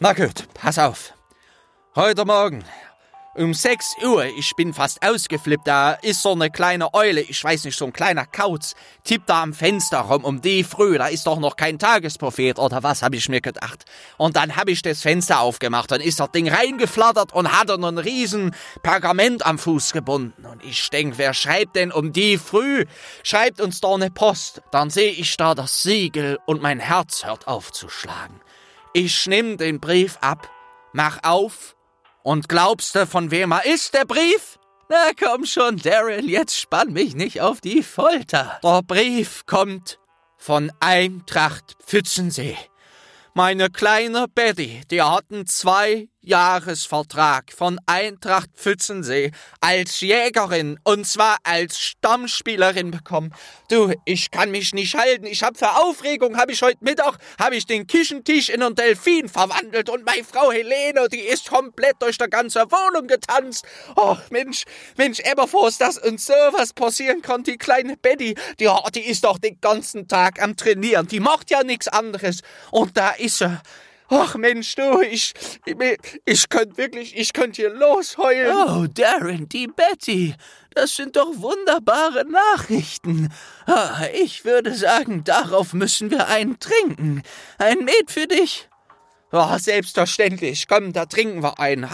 na 0.00 0.12
gut, 0.12 0.48
pass 0.54 0.78
auf. 0.78 1.14
Heute 1.94 2.24
Morgen 2.24 2.64
um 3.34 3.54
6 3.54 3.96
Uhr, 4.04 4.26
ich 4.26 4.52
bin 4.56 4.74
fast 4.74 5.02
ausgeflippt, 5.02 5.66
da 5.66 5.92
ist 5.92 6.20
so 6.20 6.32
eine 6.32 6.50
kleine 6.50 6.92
Eule, 6.92 7.22
ich 7.22 7.42
weiß 7.42 7.64
nicht, 7.64 7.78
so 7.78 7.86
ein 7.86 7.92
kleiner 7.92 8.26
Kauz, 8.26 8.74
tippt 9.04 9.30
da 9.30 9.42
am 9.42 9.54
Fenster 9.54 10.00
rum 10.00 10.24
um 10.24 10.42
die 10.42 10.64
früh, 10.64 10.98
da 10.98 11.06
ist 11.06 11.26
doch 11.26 11.38
noch 11.38 11.56
kein 11.56 11.78
Tagesprophet 11.78 12.58
oder 12.58 12.82
was, 12.82 13.02
hab 13.02 13.14
ich 13.14 13.28
mir 13.30 13.40
gedacht. 13.40 13.86
Und 14.18 14.36
dann 14.36 14.56
hab 14.56 14.68
ich 14.68 14.82
das 14.82 15.00
Fenster 15.00 15.40
aufgemacht, 15.40 15.90
dann 15.90 16.02
ist 16.02 16.20
das 16.20 16.30
Ding 16.30 16.48
reingeflattert 16.48 17.32
und 17.32 17.58
hatte 17.58 17.74
einen 17.74 17.96
riesen 17.96 18.54
Pergament 18.82 19.46
am 19.46 19.58
Fuß 19.58 19.92
gebunden. 19.92 20.44
Und 20.44 20.62
ich 20.62 20.90
denk, 20.90 21.16
wer 21.16 21.32
schreibt 21.32 21.76
denn 21.76 21.90
um 21.90 22.12
die 22.12 22.36
früh? 22.36 22.84
Schreibt 23.22 23.60
uns 23.60 23.80
doch 23.80 23.94
eine 23.94 24.10
Post. 24.10 24.62
Dann 24.70 24.90
sehe 24.90 25.12
ich 25.12 25.36
da 25.38 25.54
das 25.54 25.82
Siegel 25.82 26.38
und 26.44 26.60
mein 26.60 26.80
Herz 26.80 27.24
hört 27.24 27.48
auf 27.48 27.72
zu 27.72 27.88
schlagen. 27.88 28.40
Ich 28.92 29.26
nimm 29.26 29.56
den 29.56 29.80
Brief 29.80 30.18
ab, 30.20 30.50
mach 30.92 31.20
auf 31.22 31.74
und 32.22 32.48
glaubst 32.48 32.94
du, 32.94 33.06
von 33.06 33.30
wem 33.30 33.52
er 33.52 33.66
ist, 33.66 33.94
der 33.94 34.04
Brief? 34.04 34.58
Na 34.88 35.10
komm 35.18 35.46
schon, 35.46 35.76
Daryl, 35.78 36.28
jetzt 36.28 36.58
spann 36.58 36.92
mich 36.92 37.14
nicht 37.14 37.40
auf 37.40 37.60
die 37.60 37.82
Folter. 37.82 38.60
Der 38.62 38.82
Brief 38.82 39.46
kommt 39.46 39.98
von 40.36 40.72
Eintracht 40.80 41.76
Pfützensee. 41.84 42.58
Meine 43.34 43.70
kleine 43.70 44.28
Betty, 44.28 44.82
die 44.90 45.00
hatten 45.00 45.46
zwei 45.46 46.08
Jahresvertrag 46.22 47.52
von 47.52 47.80
Eintracht 47.86 48.50
Pfützensee 48.54 49.32
als 49.60 50.00
Jägerin 50.00 50.78
und 50.84 51.06
zwar 51.06 51.38
als 51.42 51.80
Stammspielerin 51.80 52.92
bekommen. 52.92 53.34
Du, 53.68 53.92
ich 54.04 54.30
kann 54.30 54.52
mich 54.52 54.72
nicht 54.72 54.94
halten. 54.94 55.26
Ich 55.26 55.42
hab 55.42 55.56
für 55.56 55.76
Aufregung, 55.76 56.36
hab 56.36 56.48
ich 56.48 56.62
heute 56.62 56.78
Mittag, 56.80 57.18
hab 57.38 57.52
ich 57.52 57.66
den 57.66 57.86
Küchentisch 57.86 58.48
in 58.50 58.62
einen 58.62 58.76
Delfin 58.76 59.28
verwandelt 59.28 59.90
und 59.90 60.06
meine 60.06 60.24
Frau 60.24 60.52
Helene, 60.52 61.08
die 61.08 61.20
ist 61.20 61.50
komplett 61.50 61.96
durch 62.00 62.18
die 62.18 62.30
ganze 62.30 62.60
Wohnung 62.70 63.08
getanzt. 63.08 63.64
Och, 63.96 64.20
Mensch, 64.30 64.64
Mensch, 64.96 65.18
Eberforst, 65.20 65.80
dass 65.80 65.98
uns 65.98 66.26
sowas 66.26 66.72
passieren 66.72 67.22
kann, 67.22 67.42
die 67.42 67.58
kleine 67.58 67.96
Betty, 67.96 68.36
die, 68.60 68.70
die 68.94 69.00
ist 69.00 69.24
doch 69.24 69.38
den 69.38 69.60
ganzen 69.60 70.06
Tag 70.06 70.40
am 70.40 70.56
Trainieren. 70.56 71.08
Die 71.08 71.20
macht 71.20 71.50
ja 71.50 71.64
nichts 71.64 71.88
anderes. 71.88 72.42
Und 72.70 72.96
da 72.96 73.10
ist 73.10 73.38
sie 73.38 73.60
Ach 74.14 74.34
Mensch, 74.34 74.74
du, 74.74 75.00
ich, 75.00 75.32
ich, 75.64 75.76
ich 76.26 76.48
könnte 76.50 76.76
wirklich, 76.76 77.16
ich 77.16 77.32
könnte 77.32 77.62
hier 77.62 77.72
losheulen. 77.72 78.54
Oh, 78.54 78.86
Darren, 78.86 79.48
die 79.48 79.68
Betty, 79.68 80.34
das 80.74 80.96
sind 80.96 81.16
doch 81.16 81.30
wunderbare 81.36 82.26
Nachrichten. 82.26 83.32
Ah, 83.64 84.02
ich 84.12 84.44
würde 84.44 84.74
sagen, 84.74 85.24
darauf 85.24 85.72
müssen 85.72 86.10
wir 86.10 86.28
einen 86.28 86.60
trinken. 86.60 87.22
Ein 87.56 87.86
Met 87.86 88.10
für 88.10 88.26
dich. 88.26 88.68
Oh, 89.32 89.56
selbstverständlich. 89.56 90.68
Komm, 90.68 90.92
da 90.92 91.06
trinken 91.06 91.42
wir 91.42 91.58
einen. 91.58 91.88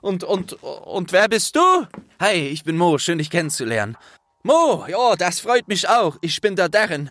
Und, 0.00 0.22
und, 0.22 0.52
und 0.62 1.10
wer 1.10 1.28
bist 1.28 1.56
du? 1.56 1.88
Hi, 2.20 2.36
ich 2.36 2.62
bin 2.62 2.76
Mo, 2.76 2.98
schön 2.98 3.18
dich 3.18 3.30
kennenzulernen. 3.30 3.96
Mo, 4.44 4.84
ja, 4.86 5.16
das 5.16 5.40
freut 5.40 5.66
mich 5.66 5.88
auch. 5.88 6.18
Ich 6.20 6.40
bin 6.40 6.54
der 6.54 6.68
Darren. 6.68 7.10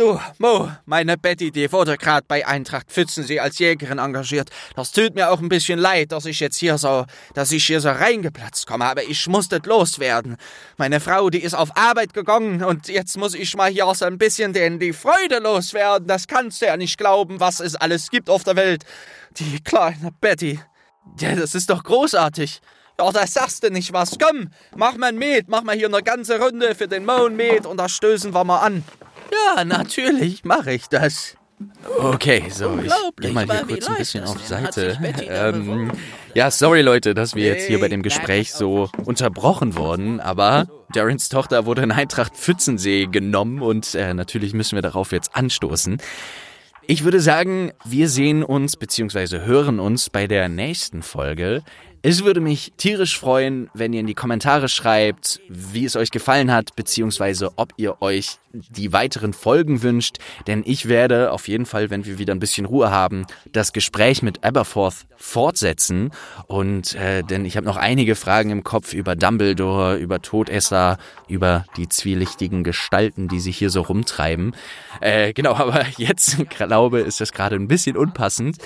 Du, 0.00 0.18
Mo, 0.38 0.72
meine 0.86 1.18
Betty, 1.18 1.50
die 1.50 1.70
wurde 1.70 1.98
gerade 1.98 2.24
bei 2.26 2.46
Eintracht 2.46 2.90
Pfützensee 2.90 3.38
als 3.38 3.58
Jägerin 3.58 3.98
engagiert. 3.98 4.48
Das 4.74 4.92
tut 4.92 5.14
mir 5.14 5.30
auch 5.30 5.40
ein 5.40 5.50
bisschen 5.50 5.78
leid, 5.78 6.12
dass 6.12 6.24
ich 6.24 6.40
jetzt 6.40 6.56
hier 6.56 6.78
so, 6.78 7.04
dass 7.34 7.52
ich 7.52 7.66
hier 7.66 7.82
so 7.82 7.90
reingeplatzt 7.90 8.66
komme, 8.66 8.86
aber 8.86 9.02
ich 9.02 9.26
musste 9.26 9.60
loswerden. 9.62 10.38
Meine 10.78 11.00
Frau, 11.00 11.28
die 11.28 11.42
ist 11.42 11.52
auf 11.52 11.76
Arbeit 11.76 12.14
gegangen 12.14 12.64
und 12.64 12.88
jetzt 12.88 13.18
muss 13.18 13.34
ich 13.34 13.54
mal 13.56 13.70
hier 13.70 13.92
so 13.94 14.06
ein 14.06 14.16
bisschen 14.16 14.54
den 14.54 14.78
die 14.78 14.94
Freude 14.94 15.38
loswerden. 15.38 16.08
Das 16.08 16.26
kannst 16.26 16.62
du 16.62 16.66
ja 16.66 16.78
nicht 16.78 16.96
glauben, 16.96 17.38
was 17.38 17.60
es 17.60 17.76
alles 17.76 18.08
gibt 18.08 18.30
auf 18.30 18.42
der 18.42 18.56
Welt. 18.56 18.84
Die 19.36 19.62
kleine 19.62 20.12
Betty. 20.18 20.60
Ja, 21.18 21.36
das 21.36 21.54
ist 21.54 21.68
doch 21.68 21.84
großartig. 21.84 22.62
Ja, 22.98 23.12
da 23.12 23.26
sagst 23.26 23.64
du 23.64 23.70
nicht 23.70 23.92
was. 23.92 24.16
Komm, 24.18 24.48
mach 24.74 24.96
mal 24.96 25.08
ein 25.08 25.18
Met, 25.18 25.48
mach 25.48 25.62
mal 25.62 25.76
hier 25.76 25.88
eine 25.88 26.02
ganze 26.02 26.40
Runde 26.40 26.74
für 26.74 26.88
den 26.88 27.04
Mo 27.04 27.28
Met 27.28 27.66
und 27.66 27.76
da 27.76 27.86
stößen 27.86 28.32
wir 28.32 28.44
mal 28.44 28.60
an. 28.60 28.82
Ja, 29.32 29.64
natürlich 29.64 30.44
mache 30.44 30.72
ich 30.72 30.88
das. 30.88 31.36
Okay, 31.98 32.44
so, 32.48 32.78
ich 32.82 32.90
gehe 33.20 33.32
mal 33.32 33.44
hier 33.44 33.66
kurz 33.66 33.86
ein 33.86 33.96
bisschen 33.96 34.24
auf 34.24 34.36
die 34.36 34.46
Seite. 34.46 34.98
Ähm, 35.28 35.92
ja, 36.34 36.50
sorry 36.50 36.80
Leute, 36.80 37.12
dass 37.12 37.34
wir 37.34 37.44
jetzt 37.44 37.66
hier 37.66 37.78
bei 37.78 37.88
dem 37.88 38.02
Gespräch 38.02 38.52
so 38.52 38.88
unterbrochen 39.04 39.76
wurden, 39.76 40.20
aber 40.20 40.66
Darrens 40.92 41.28
Tochter 41.28 41.66
wurde 41.66 41.82
in 41.82 41.92
Eintracht 41.92 42.34
Pfützensee 42.34 43.06
genommen 43.06 43.60
und 43.60 43.94
äh, 43.94 44.14
natürlich 44.14 44.54
müssen 44.54 44.76
wir 44.76 44.82
darauf 44.82 45.12
jetzt 45.12 45.36
anstoßen. 45.36 45.98
Ich 46.86 47.04
würde 47.04 47.20
sagen, 47.20 47.72
wir 47.84 48.08
sehen 48.08 48.42
uns 48.42 48.76
bzw. 48.76 49.40
hören 49.40 49.80
uns 49.80 50.08
bei 50.08 50.26
der 50.26 50.48
nächsten 50.48 51.02
Folge. 51.02 51.62
Es 52.02 52.24
würde 52.24 52.40
mich 52.40 52.72
tierisch 52.78 53.18
freuen, 53.18 53.68
wenn 53.74 53.92
ihr 53.92 54.00
in 54.00 54.06
die 54.06 54.14
Kommentare 54.14 54.70
schreibt, 54.70 55.38
wie 55.50 55.84
es 55.84 55.96
euch 55.96 56.10
gefallen 56.10 56.50
hat, 56.50 56.74
beziehungsweise 56.74 57.50
ob 57.56 57.74
ihr 57.76 58.00
euch 58.00 58.38
die 58.52 58.92
weiteren 58.92 59.32
Folgen 59.32 59.82
wünscht, 59.82 60.16
denn 60.46 60.62
ich 60.64 60.88
werde 60.88 61.30
auf 61.30 61.46
jeden 61.46 61.66
Fall, 61.66 61.90
wenn 61.90 62.04
wir 62.04 62.18
wieder 62.18 62.34
ein 62.34 62.40
bisschen 62.40 62.66
Ruhe 62.66 62.90
haben, 62.90 63.26
das 63.52 63.72
Gespräch 63.72 64.22
mit 64.22 64.42
Aberforth 64.42 65.06
fortsetzen 65.16 66.10
und 66.46 66.94
äh, 66.94 67.22
denn 67.22 67.44
ich 67.44 67.56
habe 67.56 67.66
noch 67.66 67.76
einige 67.76 68.16
Fragen 68.16 68.50
im 68.50 68.64
Kopf 68.64 68.92
über 68.92 69.14
Dumbledore, 69.14 69.96
über 69.96 70.22
Todesser, 70.22 70.98
über 71.28 71.64
die 71.76 71.88
zwielichtigen 71.88 72.64
Gestalten, 72.64 73.28
die 73.28 73.40
sich 73.40 73.58
hier 73.58 73.70
so 73.70 73.82
rumtreiben. 73.82 74.56
Äh, 75.00 75.32
genau, 75.32 75.54
aber 75.54 75.84
jetzt 75.98 76.38
glaube 76.50 77.00
ist 77.00 77.20
das 77.20 77.32
gerade 77.32 77.56
ein 77.56 77.68
bisschen 77.68 77.96
unpassend. 77.96 78.56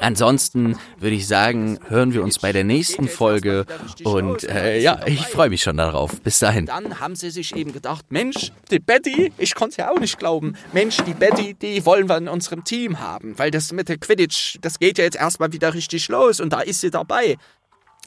Ansonsten 0.00 0.76
würde 0.98 1.16
ich 1.16 1.26
sagen, 1.26 1.78
hören 1.88 2.12
wir 2.12 2.22
uns 2.22 2.38
bei 2.38 2.52
der 2.52 2.64
nächsten 2.64 3.08
Folge 3.08 3.66
und 4.04 4.44
äh, 4.44 4.80
ja, 4.80 5.00
ich 5.06 5.26
freue 5.26 5.50
mich 5.50 5.62
schon 5.62 5.76
darauf. 5.76 6.20
Bis 6.20 6.38
dahin. 6.38 6.66
Dann 6.66 7.00
haben 7.00 7.16
sie 7.16 7.30
sich 7.30 7.54
eben 7.54 7.72
gedacht, 7.72 8.06
Mensch, 8.10 8.52
die 8.70 8.78
Betty, 8.78 9.32
ich 9.38 9.54
konnte 9.54 9.72
es 9.72 9.76
ja 9.78 9.90
auch 9.90 9.98
nicht 10.00 10.18
glauben. 10.18 10.54
Mensch, 10.72 10.98
die 11.06 11.14
Betty, 11.14 11.54
die 11.54 11.84
wollen 11.86 12.08
wir 12.08 12.16
in 12.16 12.28
unserem 12.28 12.64
Team 12.64 13.00
haben, 13.00 13.38
weil 13.38 13.50
das 13.50 13.72
mit 13.72 13.88
der 13.88 13.98
Quidditch, 13.98 14.58
das 14.60 14.78
geht 14.78 14.98
ja 14.98 15.04
jetzt 15.04 15.16
erstmal 15.16 15.52
wieder 15.52 15.74
richtig 15.74 16.08
los 16.08 16.40
und 16.40 16.52
da 16.52 16.60
ist 16.60 16.80
sie 16.80 16.90
dabei. 16.90 17.36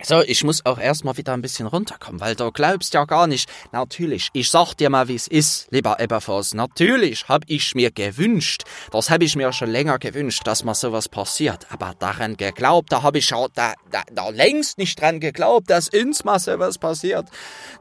So, 0.01 0.21
ich 0.21 0.45
muss 0.45 0.65
auch 0.65 0.79
erstmal 0.79 1.17
wieder 1.17 1.33
ein 1.33 1.41
bisschen 1.41 1.67
runterkommen, 1.67 2.21
weil 2.21 2.33
du 2.33 2.51
glaubst 2.53 2.93
ja 2.93 3.03
gar 3.03 3.27
nicht. 3.27 3.49
Natürlich, 3.73 4.29
ich 4.31 4.49
sag 4.49 4.73
dir 4.75 4.89
mal, 4.89 5.09
wie 5.09 5.15
es 5.15 5.27
ist, 5.27 5.67
lieber 5.71 5.99
Eberforst. 5.99 6.55
Natürlich 6.55 7.27
hab 7.27 7.43
ich 7.47 7.75
mir 7.75 7.91
gewünscht, 7.91 8.63
das 8.91 9.09
habe 9.09 9.25
ich 9.25 9.35
mir 9.35 9.51
schon 9.51 9.69
länger 9.69 9.99
gewünscht, 9.99 10.43
dass 10.45 10.63
mal 10.63 10.73
sowas 10.73 11.09
passiert. 11.09 11.67
Aber 11.69 11.95
daran 11.99 12.37
geglaubt, 12.37 12.93
da 12.93 13.03
habe 13.03 13.17
ich 13.17 13.29
ja 13.29 13.47
da, 13.53 13.73
da, 13.91 14.03
da 14.09 14.29
längst 14.29 14.77
nicht 14.77 15.01
dran 15.01 15.19
geglaubt, 15.19 15.69
dass 15.69 15.89
uns 15.89 16.23
mal 16.23 16.39
sowas 16.39 16.77
passiert. 16.77 17.27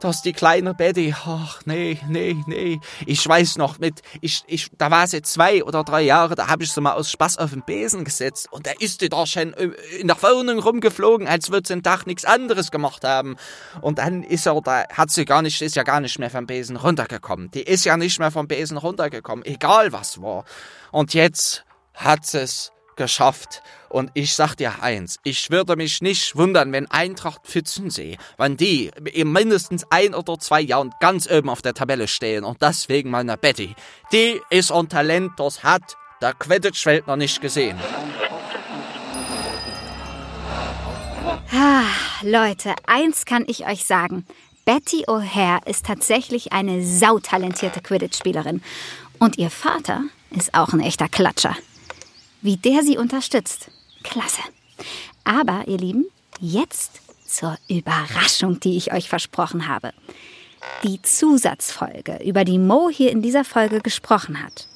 Dass 0.01 0.21
die 0.21 0.33
kleine 0.33 0.73
Betty, 0.73 1.15
ach 1.25 1.61
nee, 1.63 1.99
nee, 2.09 2.35
nee. 2.47 2.81
Ich 3.05 3.25
weiß 3.25 3.57
noch 3.57 3.79
mit, 3.79 4.01
ich, 4.19 4.43
ich, 4.47 4.67
da 4.77 4.91
war 4.91 5.07
sie 5.07 5.21
zwei 5.21 5.63
oder 5.63 5.85
drei 5.85 6.01
Jahre, 6.01 6.35
da 6.35 6.47
habe 6.47 6.63
ich 6.63 6.71
sie 6.73 6.81
mal 6.81 6.93
aus 6.93 7.09
Spaß 7.11 7.37
auf 7.37 7.51
den 7.51 7.63
Besen 7.63 8.03
gesetzt 8.03 8.49
und 8.51 8.67
da 8.67 8.71
ist 8.77 8.99
die 8.99 9.07
da 9.07 9.25
schon 9.25 9.53
äh, 9.53 9.69
in 9.99 10.07
der 10.07 10.21
Wohnung 10.21 10.59
rumgeflogen, 10.59 11.25
als 11.25 11.49
würde 11.49 11.65
sie 11.65 11.73
ein 11.73 11.83
Tag 11.83 12.08
nichts 12.09 12.25
anderes 12.25 12.71
gemacht 12.71 13.03
haben. 13.03 13.37
Und 13.81 13.99
dann 13.99 14.23
ist 14.23 14.45
er, 14.45 14.59
da 14.61 14.83
hat 14.91 15.11
sie 15.11 15.25
gar 15.25 15.41
nicht, 15.41 15.61
ist 15.61 15.75
ja 15.75 15.83
gar 15.83 16.01
nicht 16.01 16.19
mehr 16.19 16.29
vom 16.29 16.45
Besen 16.45 16.75
runtergekommen. 16.75 17.51
Die 17.51 17.63
ist 17.63 17.85
ja 17.85 17.97
nicht 17.97 18.19
mehr 18.19 18.31
vom 18.31 18.47
Besen 18.47 18.77
runtergekommen, 18.77 19.45
egal 19.45 19.93
was 19.93 20.21
war. 20.21 20.43
Und 20.91 21.13
jetzt 21.13 21.63
hat 21.93 22.25
sie 22.25 22.39
es 22.39 22.71
geschafft. 22.99 23.63
Und 23.89 24.11
ich 24.13 24.35
sag 24.35 24.55
dir 24.55 24.83
eins, 24.83 25.17
ich 25.23 25.49
würde 25.49 25.75
mich 25.75 26.01
nicht 26.01 26.35
wundern, 26.35 26.71
wenn 26.71 26.91
Eintracht 26.91 27.47
Pfützensee, 27.47 28.17
wenn 28.37 28.57
die 28.57 28.91
in 29.13 29.31
mindestens 29.31 29.85
ein 29.89 30.13
oder 30.13 30.37
zwei 30.37 30.61
Jahren 30.61 30.93
ganz 30.99 31.27
oben 31.27 31.49
auf 31.49 31.63
der 31.63 31.73
Tabelle 31.73 32.07
stehen. 32.07 32.43
Und 32.43 32.61
deswegen 32.61 33.09
meine 33.09 33.37
Betty, 33.37 33.73
die 34.11 34.39
ist 34.51 34.71
ein 34.71 34.89
Talent, 34.89 35.31
das 35.37 35.63
hat 35.63 35.97
der 36.21 36.33
Quidditch-Welt 36.33 37.07
noch 37.07 37.15
nicht 37.15 37.41
gesehen. 37.41 37.79
Leute, 42.21 42.75
eins 42.85 43.25
kann 43.25 43.45
ich 43.47 43.65
euch 43.65 43.85
sagen. 43.85 44.25
Betty 44.65 45.05
O'Hare 45.07 45.65
ist 45.65 45.85
tatsächlich 45.85 46.51
eine 46.51 46.85
sautalentierte 46.85 47.79
Quidditch-Spielerin. 47.79 48.61
Und 49.19 49.37
ihr 49.37 49.49
Vater 49.49 50.03
ist 50.31 50.53
auch 50.53 50.73
ein 50.73 50.81
echter 50.81 51.07
Klatscher. 51.07 51.55
Wie 52.41 52.57
der 52.57 52.83
sie 52.83 52.97
unterstützt. 52.97 53.71
Klasse. 54.03 54.41
Aber, 55.23 55.63
ihr 55.67 55.77
Lieben, 55.77 56.05
jetzt 56.39 57.01
zur 57.25 57.57
Überraschung, 57.69 58.59
die 58.59 58.75
ich 58.75 58.91
euch 58.91 59.07
versprochen 59.07 59.67
habe. 59.67 59.93
Die 60.83 61.01
Zusatzfolge, 61.01 62.19
über 62.23 62.43
die 62.43 62.59
Mo 62.59 62.89
hier 62.89 63.11
in 63.11 63.21
dieser 63.21 63.45
Folge 63.45 63.79
gesprochen 63.79 64.43
hat. 64.43 64.67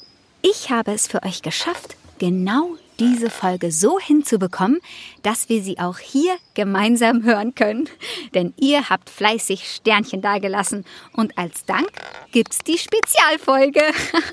Ich 0.41 0.69
habe 0.69 0.93
es 0.93 1.07
für 1.07 1.23
euch 1.23 1.41
geschafft, 1.41 1.97
genau 2.19 2.77
diese 2.99 3.29
Folge 3.29 3.71
so 3.71 3.99
hinzubekommen, 3.99 4.79
dass 5.21 5.49
wir 5.49 5.61
sie 5.61 5.79
auch 5.79 5.97
hier 5.99 6.35
gemeinsam 6.53 7.23
hören 7.23 7.55
können. 7.55 7.89
Denn 8.33 8.53
ihr 8.59 8.89
habt 8.89 9.09
fleißig 9.09 9.67
Sternchen 9.69 10.21
dagelassen 10.21 10.85
und 11.13 11.37
als 11.37 11.65
Dank 11.65 11.89
gibt's 12.31 12.59
die 12.59 12.77
Spezialfolge. 12.77 13.81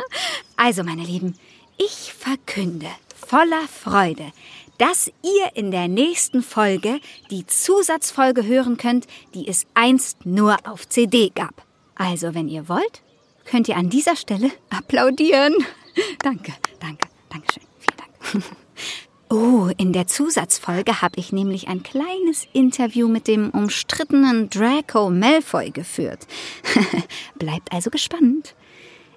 also, 0.57 0.83
meine 0.83 1.03
Lieben, 1.03 1.35
ich 1.79 2.12
verkünde 2.12 2.88
voller 3.14 3.66
Freude, 3.68 4.33
dass 4.79 5.09
ihr 5.23 5.51
in 5.55 5.70
der 5.70 5.88
nächsten 5.88 6.42
Folge 6.42 7.01
die 7.31 7.46
Zusatzfolge 7.46 8.46
hören 8.46 8.77
könnt, 8.77 9.07
die 9.35 9.46
es 9.46 9.66
einst 9.75 10.25
nur 10.25 10.57
auf 10.66 10.88
CD 10.88 11.31
gab. 11.35 11.66
Also, 11.94 12.35
wenn 12.35 12.49
ihr 12.49 12.68
wollt, 12.68 13.03
könnt 13.44 13.68
ihr 13.68 13.77
an 13.77 13.90
dieser 13.90 14.16
Stelle 14.16 14.51
applaudieren. 14.70 15.55
danke, 16.23 16.53
danke, 16.81 17.09
danke 17.29 17.53
schön. 17.53 17.69
Oh, 19.33 19.71
in 19.77 19.93
der 19.93 20.09
Zusatzfolge 20.09 21.03
habe 21.03 21.21
ich 21.21 21.31
nämlich 21.31 21.69
ein 21.69 21.85
kleines 21.85 22.49
Interview 22.53 23.07
mit 23.07 23.29
dem 23.29 23.51
umstrittenen 23.51 24.51
Draco 24.51 25.09
Malfoy 25.09 25.71
geführt. 25.71 26.27
Bleibt 27.38 27.73
also 27.73 27.90
gespannt. 27.90 28.57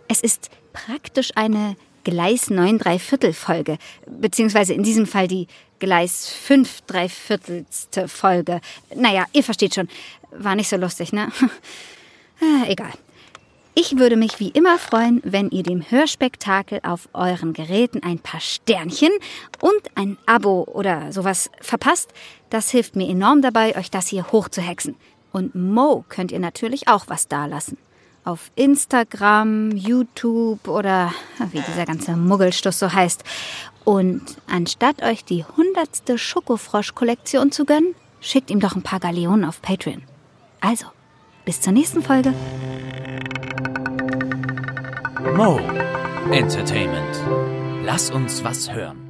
Es 0.07 0.21
ist 0.21 0.51
praktisch 0.71 1.31
eine 1.33 1.75
Gleis 2.03 2.51
9 2.51 2.77
Dreiviertel 2.77 3.33
Folge, 3.33 3.79
beziehungsweise 4.05 4.75
in 4.75 4.83
diesem 4.83 5.07
Fall 5.07 5.27
die 5.27 5.47
Gleis 5.79 6.29
5 6.29 6.81
Dreiviertelste 6.81 8.07
Folge. 8.07 8.61
Naja, 8.95 9.25
ihr 9.33 9.43
versteht 9.43 9.73
schon, 9.73 9.87
war 10.29 10.55
nicht 10.55 10.69
so 10.69 10.77
lustig, 10.77 11.11
ne? 11.11 11.31
Äh, 12.39 12.71
egal. 12.71 12.93
Ich 13.75 13.97
würde 13.97 14.17
mich 14.17 14.39
wie 14.39 14.49
immer 14.49 14.77
freuen, 14.77 15.19
wenn 15.25 15.49
ihr 15.49 15.63
dem 15.63 15.81
Hörspektakel 15.81 16.79
auf 16.83 17.09
euren 17.13 17.53
Geräten 17.53 18.03
ein 18.03 18.19
paar 18.19 18.39
Sternchen 18.39 19.09
und 19.61 19.81
ein 19.95 20.15
Abo 20.27 20.67
oder 20.71 21.11
sowas 21.11 21.49
verpasst. 21.59 22.13
Das 22.51 22.69
hilft 22.69 22.95
mir 22.95 23.09
enorm 23.09 23.41
dabei, 23.41 23.75
euch 23.75 23.89
das 23.89 24.07
hier 24.07 24.31
hochzuhexen. 24.31 24.95
Und 25.31 25.55
Mo 25.55 26.05
könnt 26.07 26.31
ihr 26.31 26.39
natürlich 26.39 26.87
auch 26.87 27.05
was 27.07 27.27
dalassen. 27.27 27.79
Auf 28.23 28.51
Instagram, 28.55 29.71
YouTube 29.71 30.67
oder 30.67 31.11
wie 31.51 31.61
dieser 31.61 31.87
ganze 31.87 32.15
Muggelstuss 32.15 32.77
so 32.77 32.93
heißt. 32.93 33.23
Und 33.85 34.21
anstatt 34.47 35.01
euch 35.01 35.25
die 35.25 35.45
hundertste 35.45 36.19
Schokofrosch-Kollektion 36.19 37.51
zu 37.51 37.65
gönnen, 37.65 37.95
schickt 38.21 38.51
ihm 38.51 38.59
doch 38.59 38.75
ein 38.75 38.83
paar 38.83 38.99
Galeonen 38.99 39.45
auf 39.45 39.63
Patreon. 39.63 40.03
Also, 40.61 40.85
bis 41.45 41.61
zur 41.61 41.73
nächsten 41.73 42.01
Folge. 42.01 42.33
Mo 45.35 45.59
Entertainment. 46.31 47.23
Lass 47.83 48.09
uns 48.11 48.43
was 48.43 48.71
hören. 48.71 49.02